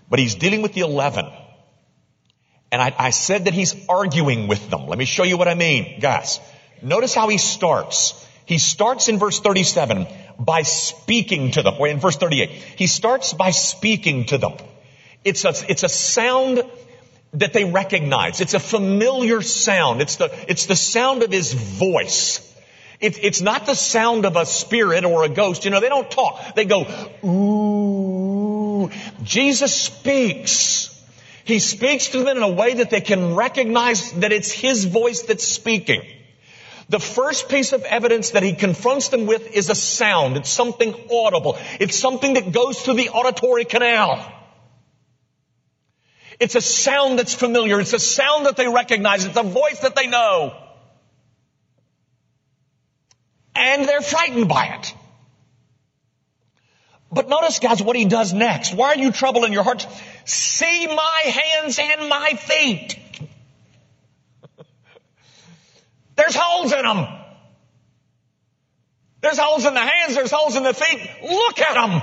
But 0.10 0.20
he's 0.20 0.36
dealing 0.36 0.62
with 0.62 0.74
the 0.74 0.82
11. 0.82 1.26
And 2.72 2.82
I, 2.82 2.96
I 2.98 3.10
said 3.10 3.46
that 3.46 3.54
he's 3.54 3.76
arguing 3.88 4.48
with 4.48 4.70
them. 4.70 4.88
Let 4.88 4.98
me 4.98 5.06
show 5.06 5.24
you 5.24 5.38
what 5.38 5.48
I 5.48 5.54
mean. 5.54 6.00
Guys, 6.00 6.40
notice 6.84 7.13
how 7.13 7.28
he 7.28 7.38
starts. 7.38 8.13
He 8.46 8.58
starts 8.58 9.08
in 9.08 9.20
verse 9.20 9.40
37 9.40 10.08
by 10.38 10.63
speaking 10.63 11.52
to 11.52 11.62
them, 11.62 11.75
or 11.80 11.88
in 11.88 12.00
verse 12.00 12.18
38. 12.18 12.50
He 12.50 12.88
starts 12.88 13.34
by 13.34 13.52
speaking 13.52 14.25
to 14.25 14.38
them. 14.38 14.54
It's 15.24 15.46
a, 15.46 15.54
it's 15.70 15.84
a 15.84 15.90
sound 15.90 16.63
that 17.34 17.54
they 17.54 17.66
recognize. 17.66 18.42
It's 18.42 18.54
a 18.54 18.60
familiar 18.60 19.42
sound. 19.42 20.02
It's 20.02 20.18
the, 20.18 20.32
it's 20.48 20.66
the 20.66 20.75
sound 20.75 21.24
of 21.24 21.32
his 21.32 21.54
voice. 21.54 22.50
It's, 23.00 23.18
it's 23.22 23.42
not 23.42 23.66
the 23.66 23.75
sound 23.75 24.25
of 24.25 24.36
a 24.36 24.46
spirit 24.46 25.04
or 25.04 25.24
a 25.24 25.30
ghost. 25.30 25.66
You 25.66 25.72
know, 25.72 25.80
they 25.80 25.90
don't 25.90 26.10
talk. 26.10 26.56
They 26.56 26.66
go, 26.66 26.86
ooh. 27.25 28.92
Jesus 29.24 29.74
speaks. 29.74 30.90
He 31.46 31.60
speaks 31.60 32.10
to 32.10 32.24
them 32.24 32.38
in 32.38 32.44
a 32.44 32.50
way 32.50 32.75
that 32.75 32.90
they 32.90 33.02
can 33.02 33.36
recognize 33.36 34.12
that 34.13 34.32
it's 34.32 34.52
His 34.52 34.86
voice 34.86 35.24
that's 35.24 35.46
speaking. 35.46 36.02
The 36.90 37.00
first 37.00 37.50
piece 37.50 37.74
of 37.74 37.84
evidence 37.84 38.32
that 38.32 38.44
he 38.44 38.54
confronts 38.54 39.10
them 39.10 39.25
with 39.25 39.56
is 39.56 39.70
a 39.70 39.75
sound. 39.75 40.38
It's 40.38 40.50
something 40.50 40.94
audible. 41.12 41.58
It's 41.80 41.98
something 41.98 42.34
that 42.34 42.52
goes 42.52 42.82
through 42.82 42.96
the 42.96 43.10
auditory 43.10 43.66
canal. 43.66 44.32
It's 46.40 46.56
a 46.56 46.62
sound 46.62 47.20
that's 47.20 47.34
familiar. 47.34 47.80
It's 47.80 47.94
a 47.94 48.00
sound 48.00 48.46
that 48.48 48.58
they 48.58 48.68
recognize. 48.68 49.25
It's 49.25 49.38
a 49.38 49.44
voice 49.44 49.80
that 49.80 49.96
they 49.96 50.08
know 50.08 50.54
and 53.56 53.88
they're 53.88 54.02
frightened 54.02 54.48
by 54.48 54.78
it. 54.80 54.94
But 57.12 57.30
notice, 57.30 57.60
guys, 57.60 57.82
what 57.82 57.96
he 57.96 58.06
does 58.06 58.34
next. 58.34 58.74
Why 58.74 58.90
are 58.90 58.98
you 58.98 59.12
troubled 59.12 59.46
in 59.46 59.54
your 59.54 59.63
hearts? 59.63 59.86
See 60.25 60.88
my 60.88 61.22
hands 61.25 61.78
and 61.80 62.10
my 62.10 62.34
feet. 62.34 62.98
There's 66.15 66.36
holes 66.36 66.72
in 66.72 66.84
them. 66.84 67.08
There's 69.22 69.38
holes 69.38 69.65
in 69.65 69.74
the 69.74 69.79
hands, 69.79 70.15
there's 70.15 70.32
holes 70.32 70.55
in 70.55 70.63
the 70.63 70.74
feet. 70.74 71.10
Look 71.24 71.60
at 71.60 71.74
them. 71.75 72.01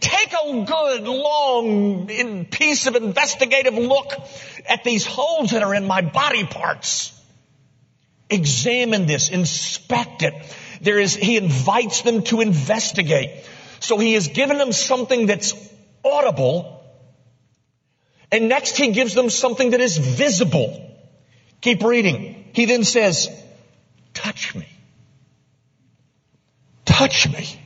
Take 0.00 0.32
a 0.32 0.64
good, 0.64 1.02
long 1.04 2.46
piece 2.46 2.86
of 2.86 2.96
investigative 2.96 3.74
look 3.74 4.12
at 4.68 4.82
these 4.82 5.06
holes 5.06 5.50
that 5.50 5.62
are 5.62 5.74
in 5.74 5.86
my 5.86 6.00
body 6.00 6.44
parts. 6.44 7.16
Examine 8.28 9.06
this, 9.06 9.28
inspect 9.28 10.22
it. 10.22 10.34
There 10.80 10.98
is, 10.98 11.14
he 11.14 11.36
invites 11.36 12.02
them 12.02 12.22
to 12.24 12.40
investigate. 12.40 13.44
So 13.80 13.98
he 13.98 14.14
has 14.14 14.28
given 14.28 14.58
them 14.58 14.72
something 14.72 15.26
that's 15.26 15.54
audible. 16.04 16.82
And 18.32 18.48
next 18.48 18.76
he 18.76 18.92
gives 18.92 19.14
them 19.14 19.30
something 19.30 19.70
that 19.70 19.80
is 19.80 19.98
visible. 19.98 20.89
Keep 21.60 21.82
reading. 21.82 22.50
He 22.52 22.64
then 22.64 22.84
says, 22.84 23.28
touch 24.14 24.54
me. 24.54 24.66
Touch 26.84 27.30
me. 27.30 27.60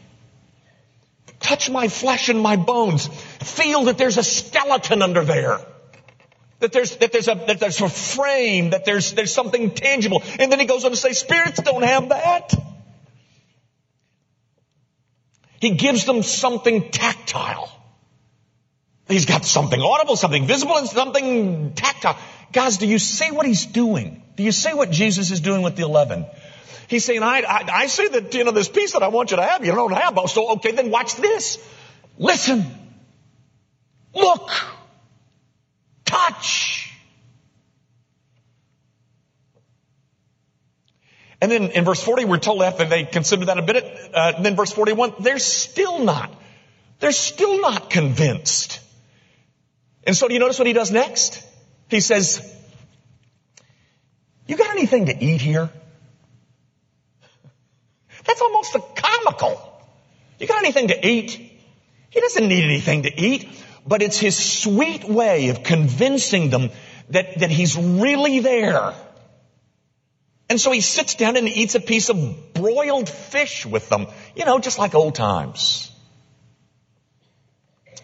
Touch 1.41 1.71
my 1.71 1.89
flesh 1.89 2.29
and 2.29 2.41
my 2.41 2.57
bones. 2.57 3.07
Feel 3.07 3.85
that 3.85 3.99
there's 3.99 4.19
a 4.19 4.23
skeleton 4.23 5.03
under 5.03 5.25
there. 5.25 5.61
That 6.61 6.73
there's, 6.73 6.97
that 6.97 7.13
there's 7.13 7.29
a, 7.29 7.35
that 7.47 7.61
there's 7.61 7.81
a 7.81 7.89
frame, 7.89 8.71
that 8.71 8.85
there's, 8.85 9.13
there's 9.13 9.33
something 9.33 9.73
tangible. 9.73 10.23
And 10.39 10.51
then 10.51 10.59
he 10.59 10.67
goes 10.67 10.85
on 10.85 10.93
to 10.93 10.97
say, 10.97 11.13
spirits 11.13 11.61
don't 11.61 11.83
have 11.83 12.09
that. 12.09 12.55
He 15.61 15.71
gives 15.71 16.05
them 16.05 16.23
something 16.23 16.91
tactile. 16.91 17.71
He's 19.09 19.27
got 19.27 19.45
something 19.45 19.81
audible, 19.81 20.17
something 20.17 20.47
visible, 20.47 20.77
and 20.79 20.89
something 20.89 21.75
tactile. 21.75 22.17
Guys, 22.55 22.79
do 22.79 22.87
you 22.87 23.01
see 23.01 23.33
what 23.33 23.47
he's 23.47 23.67
doing? 23.67 24.23
Do 24.37 24.45
you 24.45 24.53
see 24.53 24.73
what 24.73 24.91
Jesus 24.91 25.33
is 25.33 25.41
doing 25.41 25.63
with 25.63 25.75
the 25.75 25.83
eleven? 25.83 26.25
He's 26.89 27.05
saying, 27.05 27.23
I, 27.23 27.41
I, 27.41 27.69
I 27.73 27.87
see 27.89 28.07
that, 28.09 28.33
you 28.35 28.45
know, 28.45 28.53
this 28.53 28.69
peace 28.69 28.93
that 28.93 29.03
I 29.03 29.09
want 29.09 29.33
you 29.33 29.39
to 29.39 29.43
have, 29.43 29.65
you 29.65 29.73
don't 29.73 29.93
have. 29.93 30.19
So, 30.29 30.53
okay, 30.53 30.71
then 30.73 30.91
watch 30.91 31.17
this. 31.17 31.59
Listen. 32.17 32.65
Look. 34.15 34.51
Touch. 36.05 36.93
And 41.41 41.51
then 41.51 41.65
in 41.71 41.85
verse 41.85 42.03
40, 42.03 42.27
we're 42.27 42.39
told 42.39 42.63
after 42.63 42.85
they 42.85 43.05
consider 43.05 43.47
that 43.47 43.59
a 43.59 43.63
bit, 43.63 43.85
uh, 44.15 44.41
then 44.41 44.55
verse 44.55 44.73
41, 44.73 45.15
they're 45.21 45.39
still 45.39 46.05
not, 46.05 46.33
they're 47.01 47.13
still 47.13 47.61
not 47.61 47.91
convinced. 47.91 48.81
And 50.07 50.17
so 50.17 50.29
do 50.29 50.35
you 50.35 50.41
notice 50.41 50.59
what 50.59 50.69
he 50.69 50.73
does 50.73 50.91
next? 50.91 51.43
He 51.89 52.01
says, 52.01 52.41
you 54.47 54.57
got 54.57 54.71
anything 54.71 55.07
to 55.07 55.25
eat 55.25 55.41
here? 55.41 55.71
That's 58.25 58.41
almost 58.41 58.75
a 58.75 58.81
comical. 58.81 59.61
You 60.39 60.47
got 60.47 60.59
anything 60.59 60.89
to 60.89 61.07
eat? 61.07 61.31
He 62.11 62.21
doesn't 62.21 62.49
need 62.49 62.65
anything 62.65 63.03
to 63.03 63.21
eat, 63.21 63.49
but 63.87 64.03
it's 64.03 64.19
his 64.19 64.37
sweet 64.37 65.05
way 65.05 65.49
of 65.49 65.63
convincing 65.63 66.51
them 66.51 66.71
that, 67.11 67.39
that 67.39 67.51
he's 67.51 67.77
really 67.77 68.41
there. 68.41 68.95
And 70.49 70.61
so 70.61 70.71
he 70.71 70.81
sits 70.81 71.15
down 71.15 71.37
and 71.37 71.49
eats 71.49 71.75
a 71.75 71.81
piece 71.81 72.11
of 72.11 72.55
broiled 72.55 73.09
fish 73.09 73.65
with 73.67 73.89
them, 73.89 74.07
you 74.37 74.45
know, 74.45 74.59
just 74.59 74.79
like 74.79 74.95
old 74.95 75.15
times. 75.15 75.91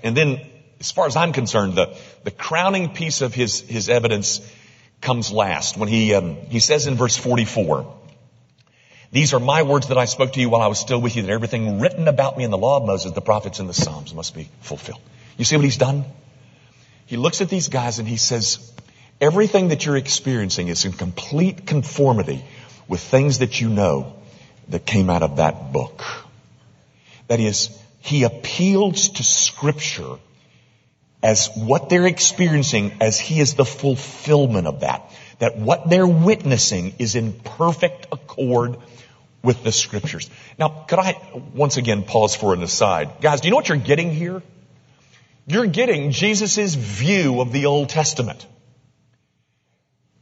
And 0.02 0.16
then, 0.16 0.40
as 0.80 0.90
far 0.90 1.06
as 1.06 1.14
I'm 1.14 1.32
concerned, 1.32 1.74
the, 1.74 1.94
the 2.24 2.30
crowning 2.30 2.88
piece 2.94 3.20
of 3.20 3.34
his, 3.34 3.60
his 3.60 3.90
evidence 3.90 4.40
comes 5.02 5.30
last 5.30 5.76
when 5.76 5.88
he, 5.88 6.14
um, 6.14 6.36
he 6.48 6.58
says 6.58 6.86
in 6.86 6.94
verse 6.94 7.16
44, 7.16 7.98
these 9.12 9.34
are 9.34 9.40
my 9.40 9.62
words 9.62 9.88
that 9.88 9.98
I 9.98 10.06
spoke 10.06 10.32
to 10.34 10.40
you 10.40 10.48
while 10.48 10.62
I 10.62 10.68
was 10.68 10.78
still 10.78 11.00
with 11.00 11.16
you, 11.16 11.22
that 11.22 11.30
everything 11.30 11.80
written 11.80 12.08
about 12.08 12.38
me 12.38 12.44
in 12.44 12.50
the 12.50 12.58
law 12.58 12.78
of 12.78 12.86
Moses, 12.86 13.12
the 13.12 13.20
prophets, 13.20 13.58
and 13.58 13.68
the 13.68 13.74
Psalms 13.74 14.14
must 14.14 14.34
be 14.34 14.48
fulfilled. 14.62 15.00
You 15.36 15.44
see 15.44 15.56
what 15.56 15.64
he's 15.64 15.76
done? 15.76 16.04
He 17.06 17.16
looks 17.16 17.40
at 17.40 17.50
these 17.50 17.68
guys 17.68 17.98
and 17.98 18.08
he 18.08 18.16
says, 18.16 18.72
everything 19.20 19.68
that 19.68 19.84
you're 19.84 19.96
experiencing 19.96 20.68
is 20.68 20.84
in 20.84 20.92
complete 20.92 21.66
conformity 21.66 22.42
with 22.88 23.00
things 23.00 23.40
that 23.40 23.60
you 23.60 23.68
know 23.68 24.14
that 24.68 24.86
came 24.86 25.10
out 25.10 25.22
of 25.22 25.36
that 25.36 25.72
book. 25.72 26.02
That 27.26 27.40
is, 27.40 27.76
he 27.98 28.22
appeals 28.22 29.10
to 29.10 29.24
scripture 29.24 30.16
as 31.22 31.50
what 31.54 31.88
they're 31.88 32.06
experiencing 32.06 32.92
as 33.00 33.18
he 33.18 33.40
is 33.40 33.54
the 33.54 33.64
fulfillment 33.64 34.66
of 34.66 34.80
that. 34.80 35.10
That 35.38 35.56
what 35.56 35.88
they're 35.88 36.06
witnessing 36.06 36.94
is 36.98 37.14
in 37.14 37.32
perfect 37.32 38.06
accord 38.12 38.76
with 39.42 39.62
the 39.62 39.72
scriptures. 39.72 40.30
Now, 40.58 40.84
could 40.88 40.98
I 40.98 41.16
once 41.54 41.76
again 41.76 42.02
pause 42.02 42.34
for 42.34 42.54
an 42.54 42.62
aside? 42.62 43.20
Guys, 43.20 43.40
do 43.40 43.48
you 43.48 43.50
know 43.50 43.56
what 43.56 43.68
you're 43.68 43.78
getting 43.78 44.10
here? 44.10 44.42
You're 45.46 45.66
getting 45.66 46.10
Jesus' 46.10 46.74
view 46.74 47.40
of 47.40 47.52
the 47.52 47.66
Old 47.66 47.88
Testament. 47.88 48.46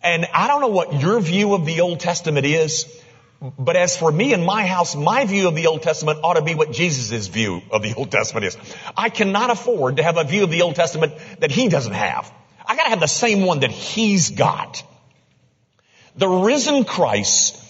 And 0.02 0.26
I 0.32 0.46
don't 0.46 0.60
know 0.60 0.68
what 0.68 1.00
your 1.00 1.20
view 1.20 1.54
of 1.54 1.66
the 1.66 1.80
Old 1.80 2.00
Testament 2.00 2.46
is, 2.46 2.97
but 3.40 3.76
as 3.76 3.96
for 3.96 4.10
me 4.10 4.32
and 4.32 4.44
my 4.44 4.66
house, 4.66 4.96
my 4.96 5.24
view 5.24 5.46
of 5.46 5.54
the 5.54 5.68
Old 5.68 5.82
Testament 5.82 6.20
ought 6.24 6.34
to 6.34 6.42
be 6.42 6.54
what 6.54 6.72
Jesus' 6.72 7.28
view 7.28 7.62
of 7.70 7.82
the 7.82 7.94
Old 7.94 8.10
Testament 8.10 8.46
is. 8.46 8.56
I 8.96 9.10
cannot 9.10 9.50
afford 9.50 9.98
to 9.98 10.02
have 10.02 10.16
a 10.16 10.24
view 10.24 10.42
of 10.42 10.50
the 10.50 10.62
Old 10.62 10.74
Testament 10.74 11.14
that 11.38 11.52
he 11.52 11.68
doesn't 11.68 11.92
have. 11.92 12.32
I 12.66 12.76
gotta 12.76 12.90
have 12.90 13.00
the 13.00 13.06
same 13.06 13.44
one 13.44 13.60
that 13.60 13.70
he's 13.70 14.30
got. 14.30 14.82
The 16.16 16.28
risen 16.28 16.84
Christ 16.84 17.62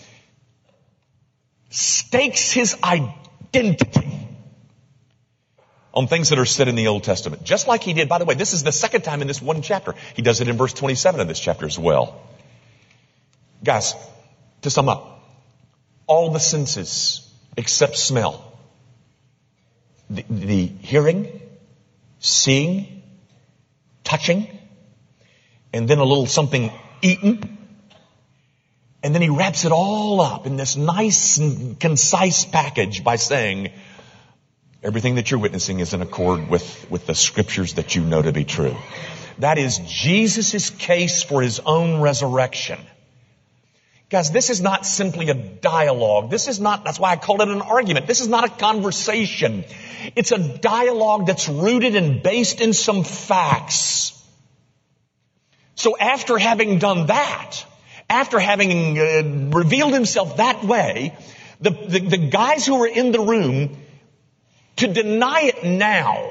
stakes 1.68 2.50
his 2.50 2.74
identity 2.82 4.28
on 5.92 6.06
things 6.06 6.30
that 6.30 6.38
are 6.38 6.46
said 6.46 6.68
in 6.68 6.76
the 6.76 6.86
Old 6.86 7.04
Testament. 7.04 7.44
Just 7.44 7.68
like 7.68 7.82
he 7.82 7.92
did, 7.92 8.08
by 8.08 8.18
the 8.18 8.24
way, 8.24 8.34
this 8.34 8.54
is 8.54 8.62
the 8.62 8.72
second 8.72 9.02
time 9.02 9.20
in 9.20 9.28
this 9.28 9.42
one 9.42 9.60
chapter. 9.60 9.94
He 10.14 10.22
does 10.22 10.40
it 10.40 10.48
in 10.48 10.56
verse 10.56 10.72
27 10.72 11.20
of 11.20 11.28
this 11.28 11.40
chapter 11.40 11.66
as 11.66 11.78
well. 11.78 12.22
Guys, 13.62 13.94
to 14.62 14.70
sum 14.70 14.88
up, 14.88 15.17
all 16.08 16.30
the 16.32 16.40
senses 16.40 17.30
except 17.56 17.96
smell. 17.96 18.44
The, 20.10 20.24
the 20.28 20.66
hearing, 20.66 21.40
seeing, 22.18 23.02
touching, 24.02 24.48
and 25.72 25.86
then 25.86 25.98
a 25.98 26.04
little 26.04 26.26
something 26.26 26.72
eaten, 27.02 27.58
and 29.02 29.14
then 29.14 29.22
he 29.22 29.28
wraps 29.28 29.64
it 29.64 29.70
all 29.70 30.20
up 30.20 30.46
in 30.46 30.56
this 30.56 30.76
nice 30.76 31.36
and 31.36 31.78
concise 31.78 32.44
package 32.44 33.04
by 33.04 33.16
saying, 33.16 33.70
everything 34.82 35.16
that 35.16 35.30
you're 35.30 35.40
witnessing 35.40 35.80
is 35.80 35.92
in 35.92 36.02
accord 36.02 36.48
with, 36.48 36.86
with 36.90 37.06
the 37.06 37.14
scriptures 37.14 37.74
that 37.74 37.94
you 37.94 38.02
know 38.02 38.22
to 38.22 38.32
be 38.32 38.44
true. 38.44 38.76
That 39.38 39.58
is 39.58 39.78
Jesus' 39.78 40.70
case 40.70 41.22
for 41.22 41.42
his 41.42 41.60
own 41.60 42.00
resurrection. 42.00 42.78
Guys, 44.10 44.30
this 44.30 44.48
is 44.48 44.62
not 44.62 44.86
simply 44.86 45.28
a 45.28 45.34
dialogue. 45.34 46.30
This 46.30 46.48
is 46.48 46.58
not, 46.58 46.82
that's 46.82 46.98
why 46.98 47.12
I 47.12 47.16
call 47.16 47.42
it 47.42 47.48
an 47.48 47.60
argument. 47.60 48.06
This 48.06 48.22
is 48.22 48.28
not 48.28 48.44
a 48.44 48.48
conversation. 48.48 49.64
It's 50.16 50.32
a 50.32 50.38
dialogue 50.38 51.26
that's 51.26 51.46
rooted 51.46 51.94
and 51.94 52.22
based 52.22 52.62
in 52.62 52.72
some 52.72 53.04
facts. 53.04 54.14
So 55.74 55.96
after 55.98 56.38
having 56.38 56.78
done 56.78 57.06
that, 57.06 57.62
after 58.08 58.38
having 58.38 58.98
uh, 58.98 59.56
revealed 59.56 59.92
himself 59.92 60.38
that 60.38 60.64
way, 60.64 61.14
the, 61.60 61.70
the, 61.70 61.98
the 61.98 62.16
guys 62.16 62.64
who 62.64 62.78
were 62.78 62.86
in 62.86 63.12
the 63.12 63.20
room, 63.20 63.76
to 64.76 64.86
deny 64.86 65.42
it 65.42 65.64
now 65.64 66.30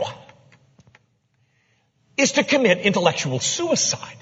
is 2.15 2.33
to 2.33 2.43
commit 2.43 2.79
intellectual 2.79 3.39
suicide. 3.39 4.17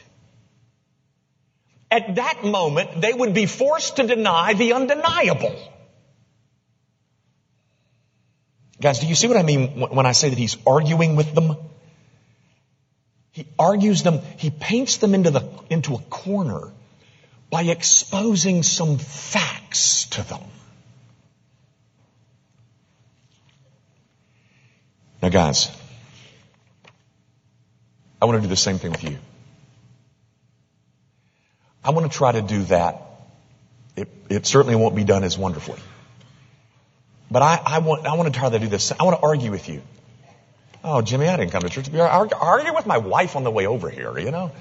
At 1.92 2.16
that 2.16 2.44
moment, 2.44 3.02
they 3.02 3.14
would 3.14 3.34
be 3.34 3.46
forced 3.46 3.98
to 3.98 4.08
deny 4.08 4.54
the 4.54 4.74
undeniable. 4.74 5.56
Guys, 8.82 9.00
do 9.00 9.08
you 9.08 9.16
see 9.16 9.28
what 9.28 9.38
I 9.38 9.44
mean 9.44 9.80
when 9.80 10.06
I 10.06 10.12
say 10.12 10.30
that 10.30 10.38
he's 10.38 10.58
arguing 10.66 11.16
with 11.16 11.34
them? 11.34 11.56
He 13.32 13.46
argues 13.60 14.04
them, 14.04 14.20
he 14.38 14.50
paints 14.50 14.98
them 14.98 15.14
into 15.14 15.30
the, 15.30 15.50
into 15.70 15.96
a 15.96 16.00
corner 16.00 16.72
by 17.50 17.64
exposing 17.64 18.64
some 18.64 18.98
facts 18.98 20.06
to 20.12 20.24
them. 20.28 20.42
Now 25.22 25.30
guys, 25.30 25.70
I 28.22 28.26
want 28.26 28.38
to 28.38 28.42
do 28.42 28.48
the 28.48 28.56
same 28.56 28.78
thing 28.78 28.92
with 28.92 29.04
you. 29.04 29.18
I 31.86 31.92
want 31.92 32.12
to 32.12 32.18
try 32.18 32.32
to 32.32 32.42
do 32.42 32.64
that. 32.64 33.04
It, 33.96 34.10
it 34.28 34.46
certainly 34.48 34.76
won't 34.76 34.96
be 34.96 35.04
done 35.04 35.24
as 35.24 35.38
wonderfully. 35.38 35.80
But 37.30 37.44
I, 37.44 37.62
I, 37.64 37.80
want, 37.80 38.08
I 38.08 38.16
want 38.16 38.34
to 38.34 38.38
try 38.38 38.50
to 38.50 38.58
do 38.58 38.68
this. 38.68 38.92
I 38.92 39.04
want 39.04 39.20
to 39.20 39.26
argue 39.26 39.52
with 39.52 39.70
you. 39.70 39.84
Oh, 40.84 41.02
Jimmy, 41.02 41.28
I 41.28 41.38
didn't 41.38 41.52
come 41.52 41.62
to 41.62 41.70
church 41.70 41.86
to 41.86 41.92
be 41.92 42.00
argue, 42.00 42.36
argue 42.36 42.74
with 42.74 42.88
my 42.88 42.98
wife 42.98 43.36
on 43.36 43.44
the 43.44 43.52
way 43.52 43.68
over 43.68 43.90
here, 43.90 44.18
you 44.18 44.32
know? 44.32 44.52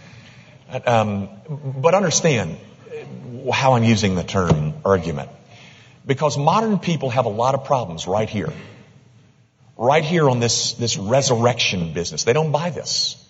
Um, 0.87 1.29
but 1.77 1.95
understand, 1.95 2.59
how 3.53 3.73
I'm 3.73 3.85
using 3.85 4.17
the 4.17 4.23
term 4.23 4.75
argument. 4.85 5.31
Because 6.07 6.37
modern 6.37 6.79
people 6.79 7.09
have 7.11 7.25
a 7.25 7.31
lot 7.31 7.55
of 7.55 7.65
problems 7.65 8.07
right 8.07 8.29
here. 8.29 8.53
Right 9.79 10.05
here 10.05 10.29
on 10.29 10.41
this, 10.41 10.75
this 10.75 10.99
resurrection 10.99 11.95
business. 11.95 12.25
They 12.25 12.35
don't 12.35 12.53
buy 12.53 12.71
this. 12.71 13.24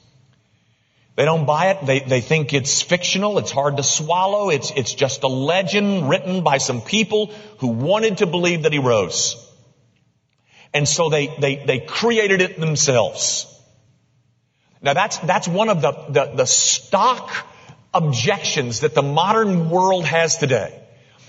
They 1.16 1.24
don't 1.24 1.46
buy 1.46 1.70
it. 1.70 1.86
They, 1.86 2.00
they 2.00 2.20
think 2.20 2.52
it's 2.52 2.82
fictional. 2.82 3.38
It's 3.38 3.52
hard 3.52 3.76
to 3.76 3.82
swallow. 3.82 4.50
It's, 4.50 4.72
it's 4.72 4.94
just 4.94 5.22
a 5.22 5.28
legend 5.28 6.08
written 6.08 6.42
by 6.42 6.58
some 6.58 6.80
people 6.80 7.32
who 7.58 7.68
wanted 7.68 8.18
to 8.18 8.26
believe 8.26 8.64
that 8.64 8.72
he 8.72 8.80
rose. 8.80 9.36
And 10.72 10.88
so 10.88 11.08
they, 11.08 11.28
they, 11.38 11.64
they 11.64 11.78
created 11.78 12.40
it 12.40 12.58
themselves. 12.58 13.46
Now 14.82 14.92
that's, 14.92 15.18
that's 15.18 15.46
one 15.46 15.68
of 15.68 15.80
the, 15.82 15.92
the, 16.08 16.24
the 16.34 16.46
stock 16.46 17.30
objections 17.94 18.80
that 18.80 18.94
the 18.94 19.02
modern 19.02 19.70
world 19.70 20.04
has 20.04 20.36
today 20.36 20.80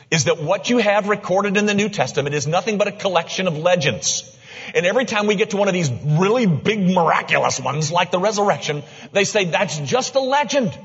is 0.10 0.26
that 0.26 0.42
what 0.42 0.70
you 0.70 0.80
have 0.80 1.08
recorded 1.10 1.58
in 1.58 1.68
the 1.68 1.76
New 1.76 1.90
Testament 1.90 2.36
is 2.36 2.48
nothing 2.48 2.80
but 2.80 2.88
a 2.88 2.92
collection 2.92 3.48
of 3.48 3.58
legends. 3.58 4.35
And 4.74 4.86
every 4.86 5.06
time 5.06 5.28
we 5.28 5.36
get 5.36 5.52
to 5.52 5.58
one 5.58 5.68
of 5.68 5.74
these 5.74 5.90
really 5.90 6.46
big 6.46 6.80
miraculous 6.80 7.60
ones, 7.60 7.92
like 7.92 8.12
the 8.12 8.20
resurrection, 8.20 8.84
they 9.12 9.24
say 9.24 9.46
that's 9.46 9.78
just 9.80 10.16
a 10.16 10.20
legend. 10.20 10.78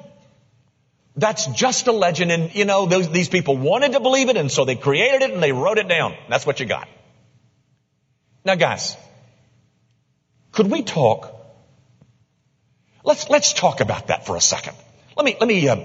That's 1.17 1.47
just 1.47 1.87
a 1.87 1.93
legend. 1.93 2.33
And 2.33 2.55
you 2.55 2.65
know, 2.65 2.87
those, 2.87 3.11
these 3.11 3.29
people 3.29 3.57
wanted 3.57 3.93
to 3.93 4.01
believe 4.01 4.29
it 4.29 4.37
and 4.37 4.51
so 4.51 4.65
they 4.65 4.77
created 4.77 5.23
it 5.23 5.33
and 5.33 5.43
they 5.43 5.53
wrote 5.53 5.79
it 5.79 5.89
down. 5.89 6.15
That's 6.29 6.47
what 6.47 6.61
you 6.61 6.67
got. 6.67 6.89
Now 8.45 8.55
guys, 8.55 8.97
could 10.53 10.71
we 10.71 10.83
talk? 10.83 11.37
Let's, 13.05 13.29
let's 13.31 13.53
talk 13.53 13.81
about 13.81 14.09
that 14.09 14.27
for 14.27 14.37
a 14.37 14.41
second. 14.41 14.77
Let 15.17 15.25
me, 15.25 15.37
let 15.39 15.49
me, 15.49 15.69
uh, 15.69 15.77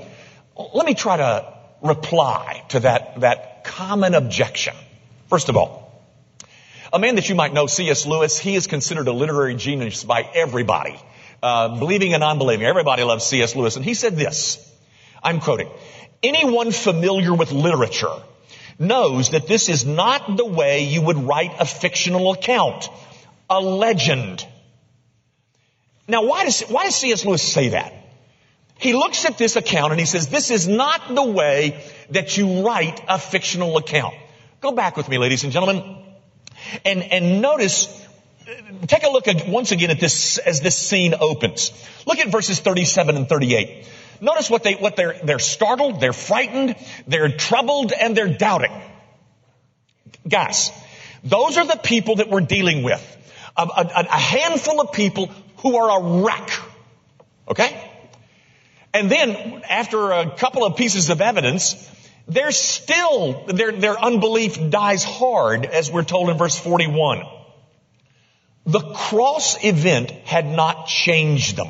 let 0.74 0.86
me 0.86 0.94
try 0.94 1.18
to 1.18 1.54
reply 1.82 2.64
to 2.70 2.80
that, 2.82 3.20
that 3.22 3.64
common 3.64 4.14
objection. 4.14 4.76
First 5.30 5.50
of 5.50 5.58
all, 5.58 5.85
a 6.96 7.00
man 7.00 7.16
that 7.16 7.28
you 7.28 7.36
might 7.36 7.54
know, 7.54 7.68
C.S. 7.68 8.06
Lewis, 8.06 8.40
he 8.40 8.56
is 8.56 8.68
considered 8.68 9.10
a 9.10 9.12
literary 9.12 9.56
genius 9.56 10.06
by 10.06 10.22
everybody, 10.34 10.98
uh, 11.44 11.78
believing 11.78 12.14
and 12.14 12.24
unbelieving. 12.24 12.66
Everybody 12.66 13.04
loves 13.04 13.26
C.S. 13.26 13.54
Lewis, 13.54 13.76
and 13.76 13.84
he 13.84 13.94
said 13.94 14.16
this. 14.16 14.58
I'm 15.22 15.42
quoting. 15.42 15.70
Anyone 16.24 16.72
familiar 16.72 17.34
with 17.34 17.52
literature 17.52 18.16
knows 18.80 19.32
that 19.32 19.46
this 19.46 19.68
is 19.68 19.84
not 19.86 20.38
the 20.38 20.46
way 20.46 20.86
you 20.86 21.02
would 21.02 21.18
write 21.18 21.52
a 21.60 21.66
fictional 21.66 22.32
account, 22.32 22.88
a 23.50 23.60
legend. 23.60 24.48
Now, 26.08 26.26
why 26.26 26.46
does, 26.46 26.62
why 26.62 26.86
does 26.86 26.96
C.S. 26.96 27.26
Lewis 27.26 27.42
say 27.42 27.70
that? 27.70 27.94
He 28.80 28.94
looks 28.94 29.26
at 29.26 29.38
this 29.38 29.58
account 29.58 29.92
and 29.92 30.00
he 30.00 30.06
says, 30.06 30.28
this 30.28 30.50
is 30.50 30.66
not 30.66 31.14
the 31.14 31.24
way 31.24 31.84
that 32.12 32.38
you 32.38 32.66
write 32.66 33.02
a 33.10 33.20
fictional 33.20 33.76
account. 33.76 34.16
Go 34.62 34.72
back 34.72 34.96
with 34.96 35.10
me, 35.10 35.18
ladies 35.18 35.44
and 35.44 35.52
gentlemen, 35.52 36.05
and, 36.84 37.04
and 37.04 37.42
notice, 37.42 37.88
take 38.88 39.04
a 39.04 39.10
look 39.10 39.28
at, 39.28 39.48
once 39.48 39.72
again 39.72 39.92
at 39.92 40.00
this, 40.00 40.38
as 40.38 40.62
this 40.62 40.76
scene 40.76 41.14
opens. 41.20 41.72
Look 42.06 42.20
at 42.20 42.30
verses 42.30 42.60
37 42.60 43.16
and 43.16 43.30
38. 43.30 43.88
Notice 44.22 44.50
what 44.50 44.64
they, 44.64 44.74
what 44.74 44.96
they're, 44.96 45.20
they're 45.24 45.40
startled, 45.40 46.00
they're 46.00 46.14
frightened, 46.14 46.76
they're 47.08 47.30
troubled, 47.30 47.92
and 47.92 48.16
they're 48.16 48.38
doubting. 48.38 48.72
Guys, 50.28 50.72
those 51.24 51.58
are 51.58 51.66
the 51.66 51.78
people 51.78 52.16
that 52.16 52.30
we're 52.30 52.42
dealing 52.42 52.84
with. 52.84 53.12
A, 53.58 53.64
a, 53.64 54.06
a 54.10 54.20
handful 54.20 54.82
of 54.82 54.92
people 54.92 55.32
who 55.58 55.78
are 55.78 56.00
a 56.00 56.24
wreck. 56.24 56.50
Okay? 57.50 57.92
And 58.94 59.12
then, 59.12 59.62
after 59.70 60.12
a 60.12 60.36
couple 60.38 60.64
of 60.66 60.78
pieces 60.78 61.10
of 61.10 61.20
evidence, 61.20 61.76
they're 62.28 62.52
still, 62.52 63.46
their, 63.48 63.72
their 63.72 64.00
unbelief 64.00 64.70
dies 64.70 65.04
hard, 65.04 65.66
as 65.66 65.92
we're 65.92 66.04
told 66.04 66.30
in 66.30 66.38
verse 66.38 66.58
41. 66.58 67.24
The 68.66 68.80
cross 68.80 69.64
event 69.64 70.12
had 70.12 70.48
not 70.48 70.88
changed 70.88 71.56
them. 71.56 71.70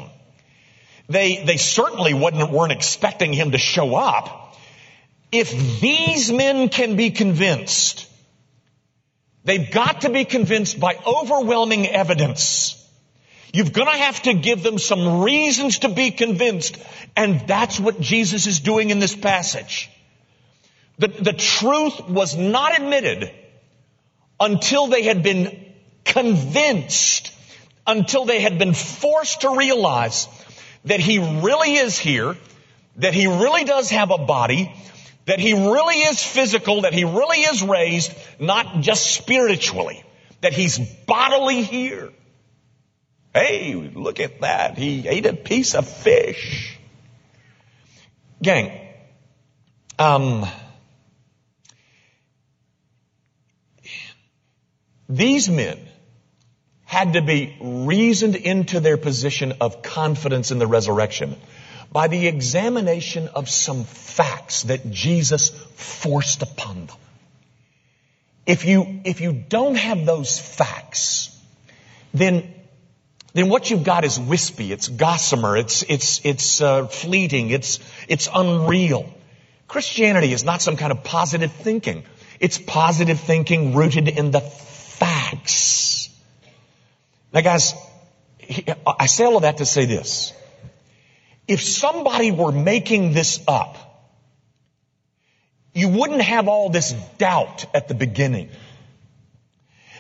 They, 1.10 1.44
they 1.44 1.58
certainly 1.58 2.14
weren't 2.14 2.72
expecting 2.72 3.34
him 3.34 3.52
to 3.52 3.58
show 3.58 3.96
up. 3.96 4.56
If 5.32 5.82
these 5.82 6.32
men 6.32 6.70
can 6.70 6.96
be 6.96 7.12
convinced, 7.12 8.10
they've 9.44 9.70
got 9.70 10.02
to 10.02 10.10
be 10.10 10.24
convinced 10.24 10.80
by 10.80 10.98
overwhelming 11.06 11.88
evidence. 11.88 12.82
You've 13.52 13.74
gonna 13.74 13.98
have 13.98 14.22
to 14.24 14.34
give 14.34 14.64
them 14.64 14.78
some 14.80 15.22
reasons 15.22 15.80
to 15.80 15.90
be 15.90 16.12
convinced. 16.12 16.78
And 17.16 17.42
that's 17.48 17.80
what 17.80 18.00
Jesus 18.00 18.48
is 18.48 18.62
doing 18.62 18.90
in 18.90 19.00
this 19.00 19.16
passage. 19.16 19.90
The, 20.98 21.08
the 21.08 21.34
truth 21.34 22.08
was 22.08 22.36
not 22.36 22.80
admitted 22.80 23.32
until 24.40 24.88
they 24.88 25.04
had 25.04 25.24
been 25.24 25.74
convinced, 26.04 27.32
until 27.86 28.26
they 28.26 28.40
had 28.40 28.58
been 28.58 28.74
forced 28.74 29.42
to 29.42 29.58
realize 29.58 30.28
that 30.86 31.00
he 31.00 31.20
really 31.20 31.76
is 31.76 31.98
here, 31.98 32.38
that 32.98 33.14
he 33.14 33.28
really 33.28 33.66
does 33.66 33.90
have 33.90 34.12
a 34.12 34.18
body, 34.18 34.74
that 35.26 35.40
he 35.40 35.54
really 35.54 35.96
is 35.96 36.24
physical, 36.24 36.82
that 36.82 36.94
he 36.94 37.04
really 37.04 37.40
is 37.40 37.62
raised, 37.64 38.14
not 38.40 38.82
just 38.82 39.12
spiritually, 39.12 40.04
that 40.42 40.54
he's 40.54 40.78
bodily 40.78 41.64
here. 41.64 42.12
Hey, 43.34 43.74
look 43.74 44.22
at 44.22 44.42
that. 44.42 44.78
He 44.78 45.08
ate 45.08 45.26
a 45.26 45.34
piece 45.34 45.76
of 45.76 45.88
fish. 45.90 46.78
Gang, 48.42 48.80
um, 49.98 50.46
these 55.08 55.50
men 55.50 55.80
had 56.86 57.14
to 57.14 57.22
be 57.22 57.58
reasoned 57.60 58.36
into 58.36 58.80
their 58.80 58.98
position 58.98 59.54
of 59.62 59.82
confidence 59.82 60.52
in 60.52 60.60
the 60.60 60.68
resurrection 60.68 61.36
by 61.92 62.08
the 62.08 62.28
examination 62.28 63.28
of 63.30 63.50
some 63.50 63.84
facts 63.84 64.64
that 64.64 64.90
Jesus 64.92 65.50
forced 65.50 66.42
upon 66.42 66.86
them. 66.88 66.98
If 68.46 68.66
you, 68.66 69.02
if 69.04 69.22
you 69.22 69.34
don't 69.34 69.76
have 69.76 70.06
those 70.06 70.40
facts, 70.40 71.36
then, 72.14 72.54
then 73.34 73.50
what 73.50 73.70
you've 73.70 73.84
got 73.84 74.06
is 74.06 74.20
wispy, 74.20 74.72
it's 74.72 74.88
gossamer, 74.88 75.58
it's, 75.58 75.84
it's, 75.84 76.22
it's 76.24 76.62
uh, 76.62 76.88
fleeting, 76.88 77.50
it's, 77.50 77.80
it's 78.08 78.30
unreal. 78.34 79.12
Christianity 79.68 80.32
is 80.32 80.44
not 80.44 80.62
some 80.62 80.78
kind 80.78 80.92
of 80.92 81.04
positive 81.04 81.52
thinking. 81.52 82.04
It's 82.40 82.60
positive 82.60 83.20
thinking 83.20 83.76
rooted 83.76 84.08
in 84.08 84.32
the 84.32 84.42
facts. 85.00 86.10
Now 87.34 87.42
guys, 87.42 87.74
I 88.86 89.08
say 89.08 89.26
all 89.26 89.36
of 89.38 89.42
that 89.44 89.58
to 89.58 89.66
say 89.66 89.86
this. 89.86 90.34
If 91.48 91.62
somebody 91.62 92.32
were 92.32 92.52
making 92.52 93.14
this 93.14 93.40
up, 93.48 93.78
you 95.74 95.90
wouldn't 95.90 96.22
have 96.22 96.48
all 96.48 96.70
this 96.70 96.94
doubt 97.18 97.66
at 97.74 97.88
the 97.88 97.94
beginning. 97.94 98.50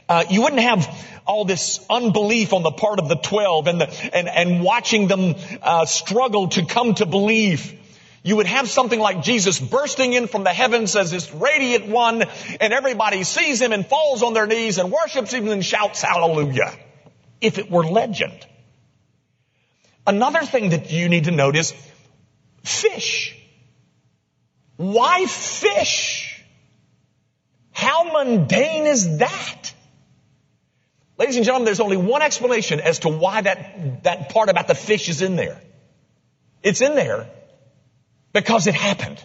Uh, 0.07 0.23
you 0.29 0.41
wouldn't 0.41 0.61
have 0.61 0.87
all 1.27 1.45
this 1.45 1.83
unbelief 1.89 2.53
on 2.53 2.63
the 2.63 2.71
part 2.71 2.99
of 2.99 3.09
the 3.09 3.15
twelve 3.15 3.67
and 3.67 3.81
the, 3.81 4.15
and, 4.15 4.29
and 4.29 4.63
watching 4.63 5.07
them 5.07 5.35
uh, 5.61 5.85
struggle 5.85 6.47
to 6.49 6.65
come 6.65 6.93
to 6.95 7.05
believe. 7.05 7.79
You 8.25 8.37
would 8.37 8.47
have 8.47 8.67
something 8.67 8.99
like 8.99 9.21
Jesus 9.21 9.59
bursting 9.59 10.13
in 10.13 10.25
from 10.25 10.43
the 10.43 10.49
heavens 10.49 10.95
as 10.95 11.11
this 11.11 11.31
radiant 11.31 11.85
one, 11.85 12.23
and 12.59 12.73
everybody 12.73 13.23
sees 13.23 13.61
him 13.61 13.71
and 13.71 13.85
falls 13.85 14.23
on 14.23 14.33
their 14.33 14.47
knees 14.47 14.79
and 14.79 14.91
worships 14.91 15.31
him 15.31 15.47
and 15.47 15.63
shouts 15.63 16.01
hallelujah 16.01 16.73
if 17.39 17.59
it 17.59 17.69
were 17.69 17.83
legend. 17.83 18.33
Another 20.07 20.41
thing 20.41 20.69
that 20.69 20.91
you 20.91 21.07
need 21.07 21.25
to 21.25 21.31
note 21.31 21.55
is 21.55 21.75
fish. 22.63 23.39
Why 24.77 25.27
fish? 25.27 26.43
How 27.73 28.11
mundane 28.11 28.87
is 28.87 29.19
that? 29.19 29.71
Ladies 31.19 31.35
and 31.35 31.45
gentlemen, 31.45 31.65
there's 31.65 31.79
only 31.79 31.97
one 31.97 32.23
explanation 32.23 32.79
as 32.79 32.99
to 32.99 33.09
why 33.09 33.41
that, 33.41 34.01
that 34.01 34.29
part 34.29 34.49
about 34.49 34.67
the 34.67 34.73
fish 34.73 35.09
is 35.09 35.21
in 35.21 35.35
there. 35.35 35.61
It's 36.63 36.81
in 36.81 36.95
there 36.95 37.29
because 38.35 38.67
it 38.67 38.75
happened. 38.75 39.17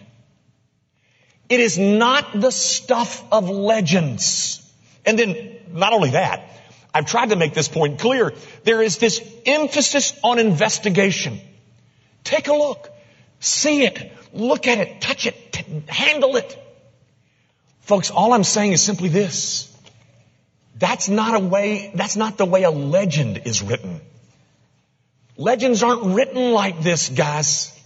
It 1.49 1.59
is 1.59 1.77
not 1.77 2.39
the 2.39 2.49
stuff 2.49 3.21
of 3.29 3.49
legends. 3.49 4.65
And 5.05 5.19
then, 5.19 5.57
not 5.73 5.91
only 5.91 6.11
that, 6.11 6.49
I've 6.93 7.05
tried 7.05 7.29
to 7.31 7.35
make 7.35 7.53
this 7.53 7.67
point 7.67 7.99
clear. 7.99 8.33
There 8.63 8.81
is 8.81 8.97
this 8.99 9.21
emphasis 9.45 10.17
on 10.23 10.39
investigation. 10.39 11.41
Take 12.23 12.47
a 12.47 12.53
look. 12.53 12.89
See 13.41 13.83
it. 13.83 14.13
Look 14.31 14.65
at 14.65 14.77
it. 14.77 15.01
Touch 15.01 15.25
it. 15.25 15.35
T- 15.51 15.83
handle 15.89 16.37
it. 16.37 16.57
Folks, 17.81 18.11
all 18.11 18.31
I'm 18.31 18.45
saying 18.45 18.71
is 18.71 18.81
simply 18.81 19.09
this. 19.09 19.67
That's 20.79 21.09
not 21.09 21.35
a 21.35 21.39
way, 21.39 21.91
that's 21.95 22.15
not 22.15 22.37
the 22.37 22.45
way 22.45 22.63
a 22.63 22.71
legend 22.71 23.41
is 23.43 23.61
written. 23.61 23.99
Legends 25.35 25.83
aren't 25.83 26.15
written 26.15 26.53
like 26.53 26.81
this, 26.81 27.09
guys. 27.09 27.77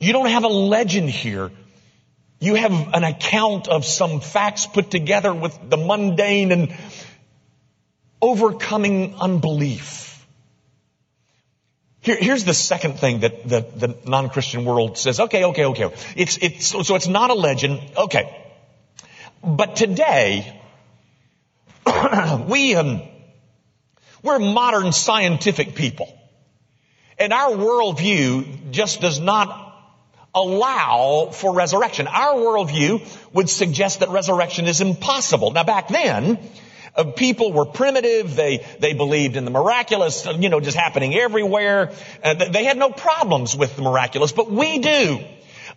You 0.00 0.14
don't 0.14 0.30
have 0.30 0.44
a 0.44 0.48
legend 0.48 1.10
here. 1.10 1.50
You 2.40 2.54
have 2.54 2.72
an 2.94 3.04
account 3.04 3.68
of 3.68 3.84
some 3.84 4.20
facts 4.20 4.66
put 4.66 4.90
together 4.90 5.32
with 5.32 5.58
the 5.68 5.76
mundane 5.76 6.52
and 6.52 6.74
overcoming 8.22 9.14
unbelief. 9.20 10.26
Here, 12.00 12.16
here's 12.18 12.44
the 12.44 12.54
second 12.54 12.98
thing 12.98 13.20
that 13.20 13.46
the, 13.46 13.94
non-Christian 14.06 14.64
world 14.64 14.96
says. 14.96 15.20
Okay, 15.20 15.44
okay, 15.44 15.66
okay. 15.66 15.90
It's, 16.16 16.38
it's, 16.38 16.66
so 16.66 16.94
it's 16.94 17.06
not 17.06 17.28
a 17.28 17.34
legend. 17.34 17.80
Okay. 17.94 18.34
But 19.44 19.76
today, 19.76 20.58
we, 22.48 22.74
um, 22.74 23.02
we're 24.22 24.38
modern 24.38 24.92
scientific 24.92 25.74
people. 25.74 26.10
And 27.18 27.34
our 27.34 27.50
worldview 27.50 28.70
just 28.70 29.02
does 29.02 29.20
not 29.20 29.69
allow 30.34 31.30
for 31.32 31.54
resurrection. 31.54 32.06
Our 32.06 32.34
worldview 32.34 33.32
would 33.32 33.48
suggest 33.48 34.00
that 34.00 34.10
resurrection 34.10 34.66
is 34.66 34.80
impossible. 34.80 35.50
Now 35.50 35.64
back 35.64 35.88
then, 35.88 36.38
uh, 36.94 37.04
people 37.04 37.52
were 37.52 37.66
primitive. 37.66 38.36
They, 38.36 38.66
they 38.78 38.94
believed 38.94 39.36
in 39.36 39.44
the 39.44 39.50
miraculous, 39.50 40.26
you 40.26 40.48
know, 40.48 40.60
just 40.60 40.76
happening 40.76 41.14
everywhere. 41.14 41.92
Uh, 42.22 42.34
they 42.34 42.64
had 42.64 42.76
no 42.76 42.90
problems 42.90 43.56
with 43.56 43.76
the 43.76 43.82
miraculous, 43.82 44.32
but 44.32 44.50
we 44.50 44.78
do. 44.78 45.20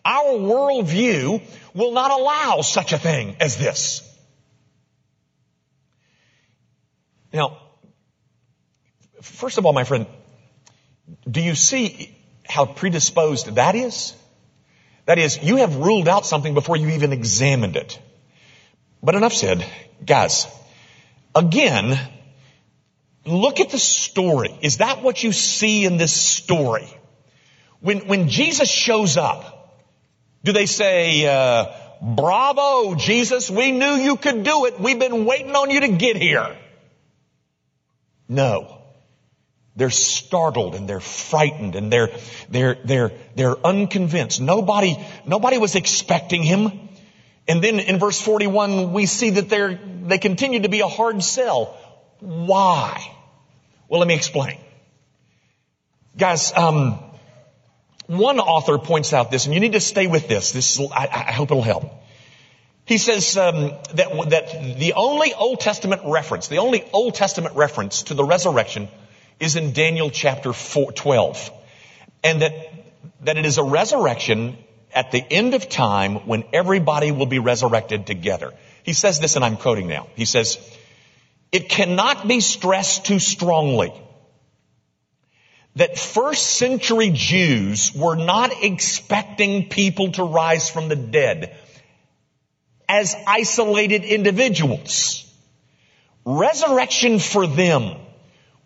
Our 0.05 0.33
worldview 0.33 1.41
will 1.73 1.91
not 1.93 2.11
allow 2.11 2.61
such 2.61 2.93
a 2.93 2.97
thing 2.97 3.37
as 3.39 3.57
this. 3.57 4.09
Now, 7.31 7.57
first 9.21 9.57
of 9.57 9.65
all, 9.65 9.73
my 9.73 9.85
friend, 9.85 10.05
do 11.29 11.41
you 11.41 11.55
see 11.55 12.15
how 12.47 12.65
predisposed 12.65 13.55
that 13.55 13.75
is? 13.75 14.13
That 15.05 15.19
is, 15.19 15.41
you 15.43 15.57
have 15.57 15.75
ruled 15.75 16.07
out 16.07 16.25
something 16.25 16.53
before 16.53 16.77
you 16.77 16.89
even 16.89 17.11
examined 17.11 17.75
it. 17.75 17.99
But 19.01 19.15
enough 19.15 19.33
said. 19.33 19.65
Guys, 20.05 20.47
again, 21.35 21.99
look 23.25 23.59
at 23.59 23.69
the 23.69 23.79
story. 23.79 24.57
Is 24.61 24.77
that 24.77 25.01
what 25.01 25.23
you 25.23 25.31
see 25.31 25.85
in 25.85 25.97
this 25.97 26.13
story? 26.13 26.87
When, 27.81 28.07
when 28.07 28.29
Jesus 28.29 28.69
shows 28.69 29.17
up, 29.17 29.83
do 30.43 30.53
they 30.53 30.65
say, 30.65 31.25
uh, 31.25 31.73
bravo, 32.01 32.95
Jesus, 32.95 33.49
we 33.49 33.71
knew 33.71 33.95
you 33.95 34.15
could 34.15 34.43
do 34.43 34.65
it. 34.65 34.79
We've 34.79 34.99
been 34.99 35.25
waiting 35.25 35.55
on 35.55 35.69
you 35.69 35.81
to 35.81 35.89
get 35.89 36.15
here. 36.15 36.55
No. 38.29 38.82
They're 39.75 39.89
startled 39.89 40.75
and 40.75 40.87
they're 40.87 40.99
frightened 40.99 41.75
and 41.75 41.91
they're, 41.91 42.11
they're, 42.49 42.77
they're, 42.83 43.11
they're 43.35 43.65
unconvinced. 43.65 44.39
Nobody, 44.39 45.03
nobody 45.25 45.57
was 45.57 45.75
expecting 45.75 46.43
him. 46.43 46.89
And 47.47 47.63
then 47.63 47.79
in 47.79 47.97
verse 47.97 48.21
41, 48.21 48.93
we 48.93 49.07
see 49.07 49.31
that 49.31 49.49
they're, 49.49 49.79
they 50.03 50.19
continue 50.19 50.61
to 50.61 50.69
be 50.69 50.81
a 50.81 50.87
hard 50.87 51.23
sell. 51.23 51.77
Why? 52.19 53.03
Well, 53.89 53.99
let 53.99 54.07
me 54.07 54.13
explain. 54.13 54.59
Guys, 56.15 56.53
um, 56.55 56.99
one 58.05 58.39
author 58.39 58.77
points 58.77 59.11
out 59.11 59.31
this, 59.31 59.45
and 59.45 59.53
you 59.53 59.59
need 59.59 59.73
to 59.73 59.79
stay 59.79 60.05
with 60.05 60.27
this. 60.27 60.51
This, 60.51 60.79
I, 60.79 61.07
I 61.11 61.31
hope 61.31 61.49
it'll 61.49 61.63
help. 61.63 61.91
He 62.85 62.97
says 62.97 63.35
um, 63.37 63.71
that, 63.95 64.29
that 64.29 64.77
the 64.77 64.93
only 64.93 65.33
Old 65.33 65.61
Testament 65.61 66.01
reference, 66.05 66.47
the 66.47 66.57
only 66.57 66.83
Old 66.93 67.15
Testament 67.15 67.55
reference 67.55 68.03
to 68.03 68.13
the 68.13 68.23
resurrection 68.23 68.87
is 69.39 69.55
in 69.55 69.73
Daniel 69.73 70.09
chapter 70.09 70.53
four, 70.53 70.91
12. 70.91 71.51
And 72.23 72.41
that, 72.41 72.53
that 73.21 73.37
it 73.37 73.45
is 73.45 73.57
a 73.57 73.63
resurrection 73.63 74.57
at 74.93 75.11
the 75.11 75.23
end 75.31 75.53
of 75.53 75.69
time 75.69 76.27
when 76.27 76.43
everybody 76.53 77.11
will 77.11 77.25
be 77.25 77.39
resurrected 77.39 78.05
together. 78.05 78.53
He 78.83 78.93
says 78.93 79.19
this 79.19 79.35
and 79.35 79.43
I'm 79.43 79.57
quoting 79.57 79.87
now. 79.87 80.07
He 80.15 80.25
says, 80.25 80.57
it 81.51 81.69
cannot 81.69 82.27
be 82.27 82.39
stressed 82.39 83.05
too 83.05 83.19
strongly 83.19 83.93
that 85.75 85.97
first 85.97 86.57
century 86.57 87.11
Jews 87.13 87.93
were 87.95 88.15
not 88.15 88.63
expecting 88.63 89.69
people 89.69 90.11
to 90.13 90.23
rise 90.23 90.69
from 90.69 90.87
the 90.87 90.95
dead 90.95 91.55
as 92.87 93.15
isolated 93.25 94.03
individuals. 94.03 95.25
Resurrection 96.25 97.19
for 97.19 97.47
them 97.47 97.95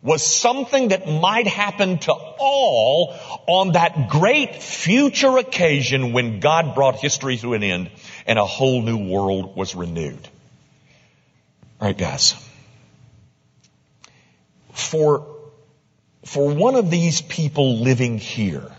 was 0.08 0.26
something 0.26 0.88
that 0.88 1.06
might 1.06 1.48
happen 1.48 1.98
to 1.98 2.14
all 2.14 3.14
on 3.46 3.74
that 3.74 4.08
great 4.08 4.56
future 4.56 5.38
occasion 5.38 6.14
when 6.14 6.40
God 6.40 6.76
brought 6.76 6.96
history 6.96 7.36
to 7.38 7.54
an 7.54 7.62
end 7.62 7.92
and 8.26 8.40
a 8.40 8.46
whole 8.46 8.82
new 8.82 9.10
world 9.10 9.58
was 9.58 9.76
renewed. 9.76 10.26
All 11.82 11.88
right, 11.88 11.98
guys. 11.98 12.36
For, 14.72 15.28
for 16.24 16.54
one 16.54 16.76
of 16.76 16.90
these 16.90 17.20
people 17.20 17.80
living 17.80 18.18
here, 18.18 18.72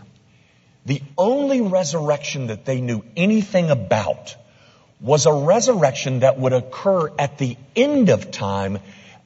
the 0.87 1.03
only 1.19 1.61
resurrection 1.61 2.47
that 2.47 2.65
they 2.65 2.81
knew 2.81 3.05
anything 3.19 3.69
about 3.69 4.35
was 4.99 5.27
a 5.27 5.33
resurrection 5.33 6.21
that 6.21 6.39
would 6.39 6.55
occur 6.55 7.13
at 7.19 7.37
the 7.37 7.59
end 7.77 8.09
of 8.09 8.31
time 8.31 8.79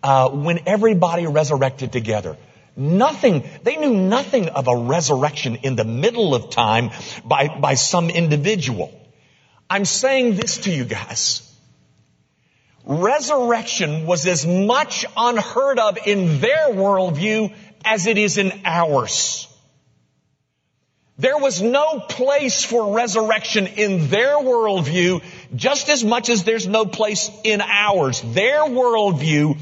uh, 0.02 0.30
when 0.30 0.60
everybody 0.66 1.26
resurrected 1.26 1.92
together. 1.92 2.36
Nothing, 2.76 3.44
they 3.64 3.76
knew 3.76 3.94
nothing 3.94 4.48
of 4.48 4.66
a 4.66 4.76
resurrection 4.76 5.56
in 5.56 5.76
the 5.76 5.84
middle 5.84 6.34
of 6.34 6.50
time 6.50 6.90
by, 7.24 7.48
by 7.48 7.74
some 7.74 8.08
individual. 8.08 8.98
I'm 9.68 9.84
saying 9.84 10.36
this 10.36 10.58
to 10.58 10.70
you 10.70 10.84
guys. 10.84 11.48
Resurrection 12.84 14.06
was 14.06 14.26
as 14.26 14.46
much 14.46 15.04
unheard 15.16 15.78
of 15.78 15.98
in 16.06 16.40
their 16.40 16.68
worldview 16.68 17.54
as 17.84 18.06
it 18.06 18.18
is 18.18 18.38
in 18.38 18.52
ours. 18.64 19.48
There 21.18 21.38
was 21.38 21.62
no 21.62 22.00
place 22.00 22.64
for 22.64 22.96
resurrection 22.96 23.66
in 23.66 24.08
their 24.08 24.36
worldview 24.36 25.22
just 25.54 25.88
as 25.88 26.02
much 26.02 26.30
as 26.30 26.42
there's 26.42 26.66
no 26.66 26.86
place 26.86 27.30
in 27.44 27.60
ours. 27.60 28.20
Their 28.22 28.60
worldview 28.60 29.58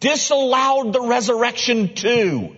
disallowed 0.00 0.92
the 0.92 1.02
resurrection 1.02 1.94
too. 1.94 2.56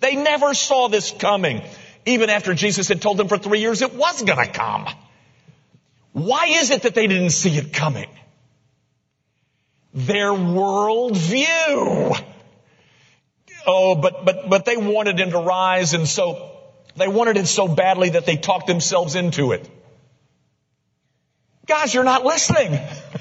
They 0.00 0.16
never 0.16 0.54
saw 0.54 0.88
this 0.88 1.10
coming, 1.10 1.62
even 2.04 2.30
after 2.30 2.54
Jesus 2.54 2.88
had 2.88 3.00
told 3.00 3.16
them 3.16 3.28
for 3.28 3.38
three 3.38 3.60
years 3.60 3.82
it 3.82 3.94
was 3.94 4.22
gonna 4.22 4.48
come. 4.48 4.86
Why 6.12 6.46
is 6.46 6.70
it 6.70 6.82
that 6.82 6.94
they 6.94 7.06
didn't 7.06 7.30
see 7.30 7.56
it 7.56 7.72
coming? 7.72 8.08
Their 9.94 10.30
worldview. 10.32 11.46
Oh, 13.66 13.94
but, 13.94 14.24
but, 14.24 14.48
but 14.48 14.64
they 14.64 14.76
wanted 14.76 15.18
him 15.20 15.30
to 15.32 15.38
rise 15.38 15.94
and 15.94 16.08
so, 16.08 16.50
they 16.96 17.08
wanted 17.08 17.36
it 17.36 17.46
so 17.46 17.68
badly 17.68 18.10
that 18.10 18.26
they 18.26 18.36
talked 18.36 18.66
themselves 18.66 19.14
into 19.14 19.52
it. 19.52 19.68
Guys, 21.66 21.94
you're 21.94 22.04
not 22.04 22.24
listening. 22.24 22.80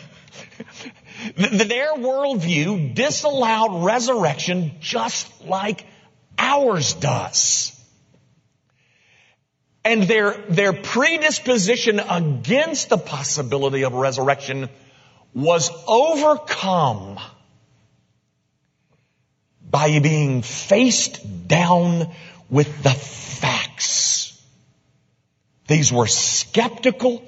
Their 1.39 1.93
worldview 1.95 2.93
disallowed 2.93 3.85
resurrection 3.85 4.73
just 4.81 5.45
like 5.45 5.85
ours 6.37 6.93
does. 6.95 7.73
And 9.85 10.03
their, 10.03 10.33
their 10.49 10.73
predisposition 10.73 12.01
against 12.01 12.89
the 12.89 12.97
possibility 12.97 13.85
of 13.85 13.93
resurrection 13.93 14.67
was 15.33 15.71
overcome 15.87 17.17
by 19.61 19.99
being 19.99 20.41
faced 20.41 21.47
down 21.47 22.13
with 22.49 22.83
the 22.83 22.89
facts. 22.89 24.37
These 25.67 25.93
were 25.93 26.07
skeptical, 26.07 27.23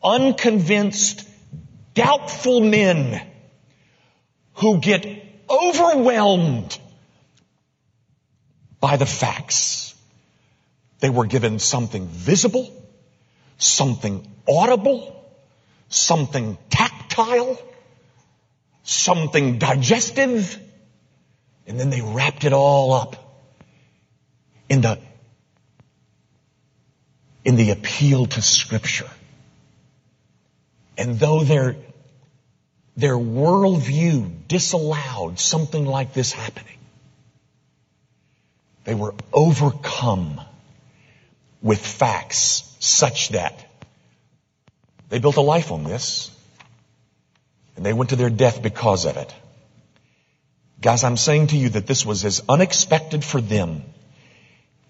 unconvinced, 0.00 1.28
doubtful 1.94 2.60
men 2.60 3.28
who 4.58 4.78
get 4.78 5.06
overwhelmed 5.48 6.78
by 8.80 8.96
the 8.96 9.06
facts. 9.06 9.94
They 11.00 11.10
were 11.10 11.26
given 11.26 11.60
something 11.60 12.06
visible, 12.08 12.72
something 13.56 14.26
audible, 14.48 15.14
something 15.88 16.58
tactile, 16.70 17.60
something 18.82 19.58
digestive, 19.58 20.58
and 21.68 21.78
then 21.78 21.90
they 21.90 22.00
wrapped 22.00 22.44
it 22.44 22.52
all 22.52 22.92
up 22.94 23.16
in 24.68 24.80
the, 24.80 24.98
in 27.44 27.54
the 27.54 27.70
appeal 27.70 28.26
to 28.26 28.42
scripture. 28.42 29.10
And 30.96 31.20
though 31.20 31.44
their, 31.44 31.76
their 32.98 33.14
worldview 33.14 34.28
disallowed 34.48 35.38
something 35.38 35.86
like 35.86 36.14
this 36.14 36.32
happening, 36.32 36.78
they 38.82 38.94
were 38.96 39.14
overcome 39.32 40.40
with 41.62 41.78
facts 41.78 42.64
such 42.80 43.28
that 43.28 43.64
they 45.10 45.20
built 45.20 45.36
a 45.36 45.40
life 45.40 45.70
on 45.70 45.84
this 45.84 46.28
and 47.76 47.86
they 47.86 47.92
went 47.92 48.10
to 48.10 48.16
their 48.16 48.30
death 48.30 48.60
because 48.64 49.04
of 49.04 49.16
it. 49.16 49.32
Guys, 50.80 51.04
I'm 51.04 51.16
saying 51.16 51.48
to 51.48 51.56
you 51.56 51.68
that 51.70 51.86
this 51.86 52.04
was 52.04 52.24
as 52.24 52.42
unexpected 52.48 53.24
for 53.24 53.40
them 53.40 53.84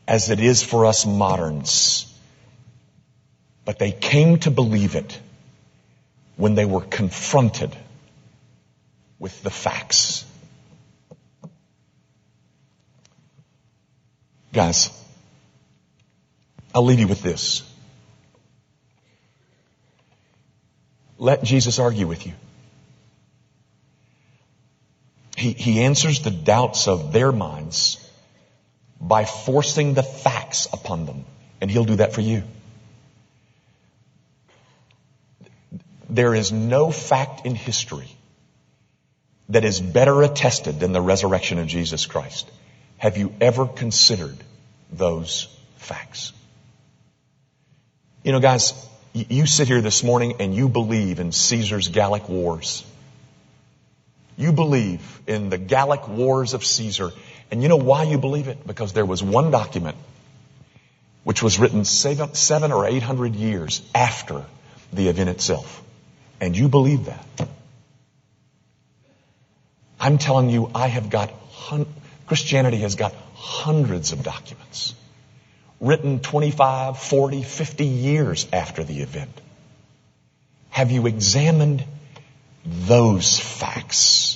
as 0.07 0.31
it 0.31 0.41
is 0.41 0.63
for 0.63 0.87
us 0.87 1.05
moderns. 1.05 2.11
But 3.67 3.79
they 3.79 3.93
came 3.93 4.39
to 4.41 4.51
believe 4.51 4.95
it 4.95 5.21
when 6.37 6.55
they 6.55 6.65
were 6.65 6.81
confronted 6.81 7.77
with 9.19 9.43
the 9.43 9.51
facts. 9.51 10.25
Guys, 14.53 14.91
I'll 16.75 16.85
leave 16.85 17.01
you 17.01 17.09
with 17.09 17.23
this. 17.23 17.63
Let 21.19 21.43
Jesus 21.43 21.79
argue 21.79 22.07
with 22.07 22.27
you. 22.27 22.33
He, 25.37 25.53
he 25.53 25.83
answers 25.83 26.23
the 26.23 26.31
doubts 26.31 26.89
of 26.89 27.13
their 27.13 27.33
minds 27.33 28.05
by 29.01 29.25
forcing 29.25 29.95
the 29.95 30.03
facts 30.03 30.67
upon 30.73 31.07
them. 31.07 31.25
And 31.61 31.71
he'll 31.71 31.85
do 31.85 31.97
that 31.97 32.13
for 32.13 32.21
you. 32.21 32.43
There 36.09 36.35
is 36.35 36.51
no 36.53 36.91
fact 36.91 37.47
in 37.47 37.55
history 37.55 38.18
that 39.49 39.65
is 39.65 39.81
better 39.81 40.23
attested 40.23 40.81
than 40.81 40.93
the 40.93 41.01
resurrection 41.01 41.59
of 41.59 41.67
Jesus 41.67 42.07
Christ. 42.07 42.51
Have 42.99 43.17
you 43.17 43.33
ever 43.41 43.67
considered 43.67 44.37
those 44.93 45.49
facts? 45.77 46.33
You 48.23 48.33
know, 48.33 48.41
guys, 48.41 48.75
you 49.15 49.47
sit 49.47 49.69
here 49.69 49.81
this 49.81 50.03
morning 50.05 50.35
and 50.41 50.55
you 50.55 50.69
believe 50.69 51.19
in 51.19 51.33
Caesar's 51.33 51.89
Gallic 51.89 52.29
Wars. 52.29 52.85
You 54.37 54.53
believe 54.53 55.21
in 55.27 55.51
the 55.51 55.59
Gallic 55.59 56.09
Wars 56.09 56.55
of 56.55 56.65
Caesar. 56.65 57.11
And 57.51 57.63
you 57.63 57.69
know 57.69 57.77
why 57.77 58.05
you 58.05 58.19
believe 58.19 58.49
it? 58.49 58.67
Because 58.67 58.93
there 58.93 59.07
was 59.07 59.23
one 59.23 59.51
document 59.51 59.97
which 61.25 61.43
was 61.43 61.59
written 61.59 61.85
seven, 61.85 62.35
seven 62.35 62.73
or 62.73 62.87
eight 62.87 63.03
hundred 63.03 63.35
years 63.35 63.83
after 63.95 64.45
the 64.93 65.09
event 65.09 65.31
itself. 65.31 65.83
And 66.41 66.57
you 66.57 66.69
believe 66.69 67.07
that. 67.07 67.49
I'm 70.01 70.19
telling 70.19 70.51
you, 70.51 70.71
I 70.75 70.87
have 70.87 71.11
got, 71.11 71.31
hun- 71.51 71.93
Christianity 72.27 72.79
has 72.79 72.95
got 72.95 73.15
hundreds 73.35 74.13
of 74.13 74.23
documents 74.23 74.95
written 75.81 76.21
25, 76.21 76.99
40, 76.99 77.43
50 77.43 77.85
years 77.85 78.47
after 78.53 78.85
the 78.85 79.01
event. 79.01 79.41
Have 80.71 80.91
you 80.91 81.07
examined 81.07 81.85
those 82.65 83.39
facts? 83.39 84.35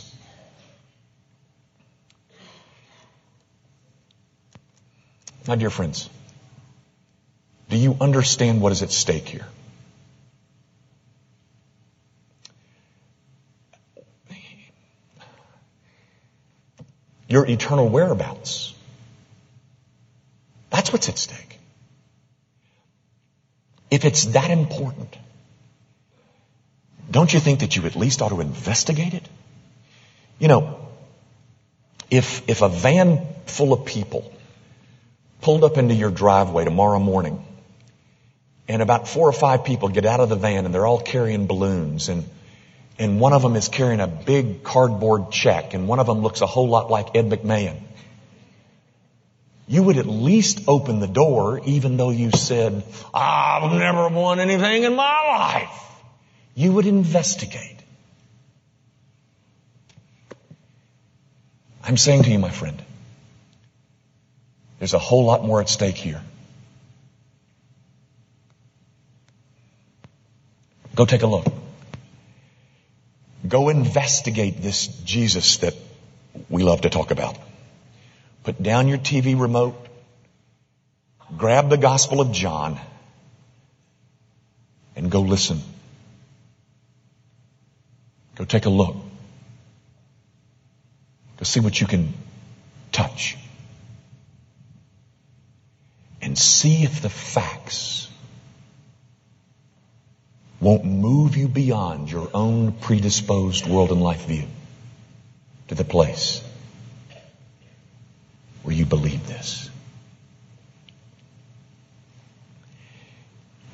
My 5.46 5.56
dear 5.56 5.70
friends, 5.70 6.08
do 7.68 7.76
you 7.76 7.96
understand 8.00 8.60
what 8.60 8.72
is 8.72 8.82
at 8.82 8.92
stake 8.92 9.28
here? 9.28 9.46
Your 17.32 17.46
eternal 17.46 17.88
whereabouts. 17.88 18.74
That's 20.68 20.92
what's 20.92 21.08
at 21.08 21.16
stake. 21.16 21.58
If 23.90 24.04
it's 24.04 24.26
that 24.36 24.50
important, 24.50 25.16
don't 27.10 27.32
you 27.32 27.40
think 27.40 27.60
that 27.60 27.74
you 27.74 27.86
at 27.86 27.96
least 27.96 28.20
ought 28.20 28.28
to 28.28 28.42
investigate 28.42 29.14
it? 29.14 29.26
You 30.40 30.48
know, 30.48 30.78
if, 32.10 32.46
if 32.50 32.60
a 32.60 32.68
van 32.68 33.26
full 33.46 33.72
of 33.72 33.86
people 33.86 34.30
pulled 35.40 35.64
up 35.64 35.78
into 35.78 35.94
your 35.94 36.10
driveway 36.10 36.66
tomorrow 36.66 36.98
morning 36.98 37.42
and 38.68 38.82
about 38.82 39.08
four 39.08 39.26
or 39.26 39.32
five 39.32 39.64
people 39.64 39.88
get 39.88 40.04
out 40.04 40.20
of 40.20 40.28
the 40.28 40.36
van 40.36 40.66
and 40.66 40.74
they're 40.74 40.84
all 40.86 41.00
carrying 41.00 41.46
balloons 41.46 42.10
and 42.10 42.28
and 42.98 43.20
one 43.20 43.32
of 43.32 43.42
them 43.42 43.56
is 43.56 43.68
carrying 43.68 44.00
a 44.00 44.06
big 44.06 44.62
cardboard 44.62 45.30
check 45.30 45.74
and 45.74 45.88
one 45.88 45.98
of 45.98 46.06
them 46.06 46.20
looks 46.20 46.40
a 46.40 46.46
whole 46.46 46.68
lot 46.68 46.90
like 46.90 47.16
Ed 47.16 47.28
McMahon 47.30 47.80
you 49.72 49.82
would 49.82 49.96
at 49.96 50.06
least 50.06 50.64
open 50.68 51.00
the 51.00 51.06
door 51.06 51.60
even 51.64 51.96
though 51.96 52.10
you 52.10 52.30
said, 52.30 52.84
I've 53.14 53.72
never 53.72 54.08
won 54.08 54.40
anything 54.40 54.82
in 54.82 54.94
my 54.94 55.26
life. 55.26 55.82
You 56.54 56.72
would 56.72 56.86
investigate. 56.86 57.78
I'm 61.82 61.96
saying 61.96 62.24
to 62.24 62.30
you, 62.30 62.38
my 62.38 62.50
friend, 62.50 62.82
there's 64.78 64.94
a 64.94 64.98
whole 64.98 65.24
lot 65.24 65.44
more 65.44 65.60
at 65.60 65.68
stake 65.68 65.96
here. 65.96 66.22
Go 70.94 71.06
take 71.06 71.22
a 71.22 71.26
look. 71.26 71.46
Go 73.52 73.68
investigate 73.68 74.62
this 74.62 74.86
Jesus 74.86 75.58
that 75.58 75.74
we 76.48 76.62
love 76.62 76.80
to 76.80 76.88
talk 76.88 77.10
about. 77.10 77.36
Put 78.44 78.62
down 78.62 78.88
your 78.88 78.96
TV 78.96 79.38
remote. 79.38 79.76
Grab 81.36 81.68
the 81.68 81.76
Gospel 81.76 82.22
of 82.22 82.32
John 82.32 82.80
and 84.96 85.10
go 85.10 85.20
listen. 85.20 85.60
Go 88.36 88.46
take 88.46 88.64
a 88.64 88.70
look. 88.70 88.96
Go 91.36 91.42
see 91.42 91.60
what 91.60 91.78
you 91.78 91.86
can 91.86 92.14
touch. 92.90 93.36
And 96.22 96.38
see 96.38 96.84
if 96.84 97.02
the 97.02 97.10
facts 97.10 98.08
won't 100.62 100.84
move 100.84 101.36
you 101.36 101.48
beyond 101.48 102.08
your 102.08 102.30
own 102.32 102.70
predisposed 102.70 103.66
world 103.66 103.90
and 103.90 104.00
life 104.00 104.26
view 104.26 104.44
to 105.66 105.74
the 105.74 105.82
place 105.82 106.40
where 108.62 108.74
you 108.74 108.86
believe 108.86 109.26
this. 109.26 109.68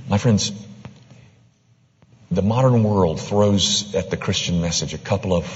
My 0.08 0.16
friends, 0.16 0.50
the 2.30 2.40
modern 2.40 2.82
world 2.82 3.20
throws 3.20 3.94
at 3.94 4.08
the 4.08 4.16
Christian 4.16 4.62
message 4.62 4.94
a 4.94 4.98
couple 4.98 5.34
of 5.34 5.46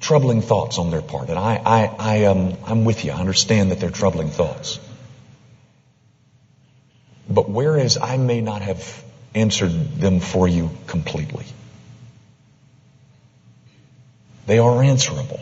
troubling 0.00 0.40
thoughts 0.40 0.78
on 0.78 0.90
their 0.90 1.02
part. 1.02 1.28
And 1.28 1.38
I, 1.38 1.56
I, 1.56 1.94
I, 1.98 2.24
um, 2.24 2.54
I'm 2.66 2.86
with 2.86 3.04
you. 3.04 3.12
I 3.12 3.20
understand 3.20 3.70
that 3.70 3.80
they're 3.80 3.90
troubling 3.90 4.30
thoughts. 4.30 4.80
But 7.32 7.48
whereas 7.48 7.96
I 7.96 8.18
may 8.18 8.42
not 8.42 8.60
have 8.60 9.02
answered 9.34 9.70
them 9.96 10.20
for 10.20 10.46
you 10.46 10.70
completely, 10.86 11.46
they 14.46 14.58
are 14.58 14.82
answerable. 14.82 15.40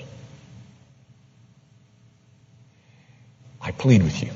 I 3.61 3.73
plead 3.73 4.03
with 4.05 4.23
you. 4.23 4.31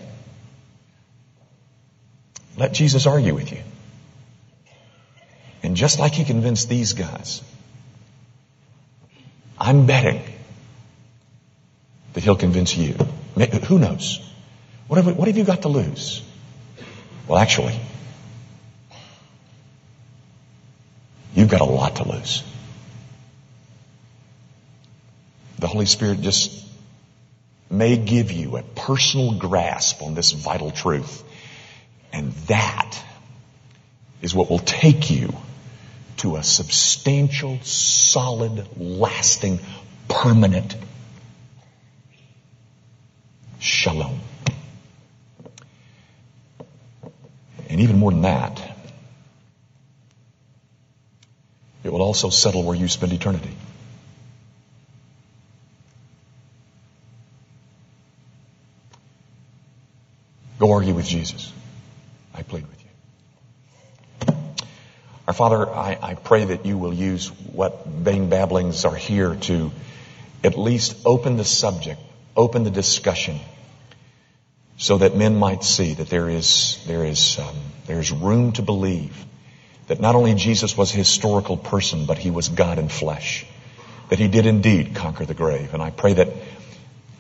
Let 2.56 2.72
Jesus 2.72 3.06
argue 3.06 3.34
with 3.34 3.52
you. 3.52 3.62
And 5.62 5.76
just 5.76 5.98
like 5.98 6.12
he 6.12 6.24
convinced 6.24 6.68
these 6.68 6.92
guys, 6.92 7.40
I'm 9.58 9.86
betting 9.86 10.22
that 12.14 12.24
he'll 12.24 12.36
convince 12.36 12.76
you. 12.76 12.94
Who 13.68 13.78
knows? 13.78 14.20
What 14.88 15.02
have, 15.02 15.16
what 15.16 15.28
have 15.28 15.36
you 15.36 15.44
got 15.44 15.62
to 15.62 15.68
lose? 15.68 16.22
Well, 17.26 17.38
actually, 17.38 17.78
you've 21.34 21.48
got 21.48 21.62
a 21.62 21.64
lot 21.64 21.96
to 21.96 22.08
lose. 22.08 22.42
The 25.58 25.66
Holy 25.66 25.86
Spirit 25.86 26.20
just 26.20 26.64
may 27.70 27.96
give 27.96 28.30
you 28.30 28.56
a 28.56 28.62
personal 28.62 29.32
grasp 29.32 30.02
on 30.02 30.14
this 30.14 30.32
vital 30.32 30.70
truth. 30.70 31.22
And 32.12 32.32
that 32.48 33.02
is 34.20 34.34
what 34.34 34.50
will 34.50 34.58
take 34.58 35.10
you 35.10 35.34
to 36.18 36.36
a 36.36 36.42
substantial, 36.42 37.58
solid, 37.62 38.68
lasting, 38.78 39.60
permanent 40.08 40.76
shalom. 43.58 44.20
And 47.74 47.82
even 47.82 47.98
more 47.98 48.12
than 48.12 48.22
that, 48.22 48.62
it 51.82 51.92
will 51.92 52.02
also 52.02 52.30
settle 52.30 52.62
where 52.62 52.76
you 52.76 52.86
spend 52.86 53.12
eternity. 53.12 53.50
Go 60.60 60.70
argue 60.70 60.94
with 60.94 61.04
Jesus. 61.04 61.52
I 62.32 62.44
plead 62.44 62.64
with 62.68 62.84
you. 64.28 64.36
Our 65.26 65.34
Father, 65.34 65.68
I, 65.68 65.98
I 66.00 66.14
pray 66.14 66.44
that 66.44 66.66
you 66.66 66.78
will 66.78 66.94
use 66.94 67.26
what 67.26 67.84
vain 67.86 68.28
babblings 68.28 68.84
are 68.84 68.94
here 68.94 69.34
to 69.34 69.72
at 70.44 70.56
least 70.56 70.96
open 71.04 71.36
the 71.36 71.44
subject, 71.44 72.00
open 72.36 72.62
the 72.62 72.70
discussion, 72.70 73.40
so 74.76 74.98
that 74.98 75.16
men 75.16 75.36
might 75.36 75.64
see 75.64 75.94
that 75.94 76.08
there 76.08 76.28
is, 76.28 76.78
there 76.86 77.04
is, 77.04 77.38
um, 77.38 77.56
there 77.86 78.00
is 78.00 78.10
room 78.10 78.52
to 78.52 78.62
believe 78.62 79.24
that 79.86 80.00
not 80.00 80.14
only 80.14 80.34
Jesus 80.34 80.76
was 80.76 80.92
a 80.92 80.96
historical 80.96 81.56
person, 81.56 82.06
but 82.06 82.18
he 82.18 82.30
was 82.30 82.48
God 82.48 82.78
in 82.78 82.88
flesh. 82.88 83.46
That 84.08 84.18
he 84.18 84.28
did 84.28 84.46
indeed 84.46 84.94
conquer 84.94 85.24
the 85.24 85.34
grave. 85.34 85.74
And 85.74 85.82
I 85.82 85.90
pray 85.90 86.14
that 86.14 86.28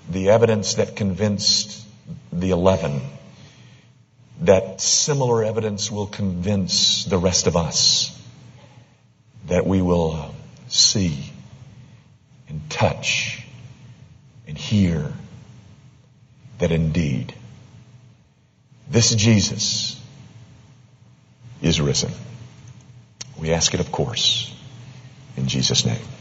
the 0.08 0.30
evidence 0.30 0.74
that 0.74 0.96
convinced 0.96 1.82
the 2.32 2.50
eleven 2.50 3.00
that 4.40 4.80
similar 4.80 5.44
evidence 5.44 5.90
will 5.90 6.06
convince 6.06 7.04
the 7.04 7.18
rest 7.18 7.46
of 7.46 7.56
us 7.56 8.10
that 9.46 9.66
we 9.66 9.80
will 9.80 10.34
see 10.68 11.32
and 12.48 12.68
touch 12.68 13.44
and 14.46 14.58
hear 14.58 15.12
that 16.58 16.72
indeed 16.72 17.34
this 18.88 19.14
Jesus 19.14 19.93
is 21.64 21.80
risen. 21.80 22.12
We 23.38 23.52
ask 23.52 23.74
it, 23.74 23.80
of 23.80 23.90
course, 23.90 24.54
In 25.36 25.48
Jesus' 25.48 25.84
name. 25.84 26.13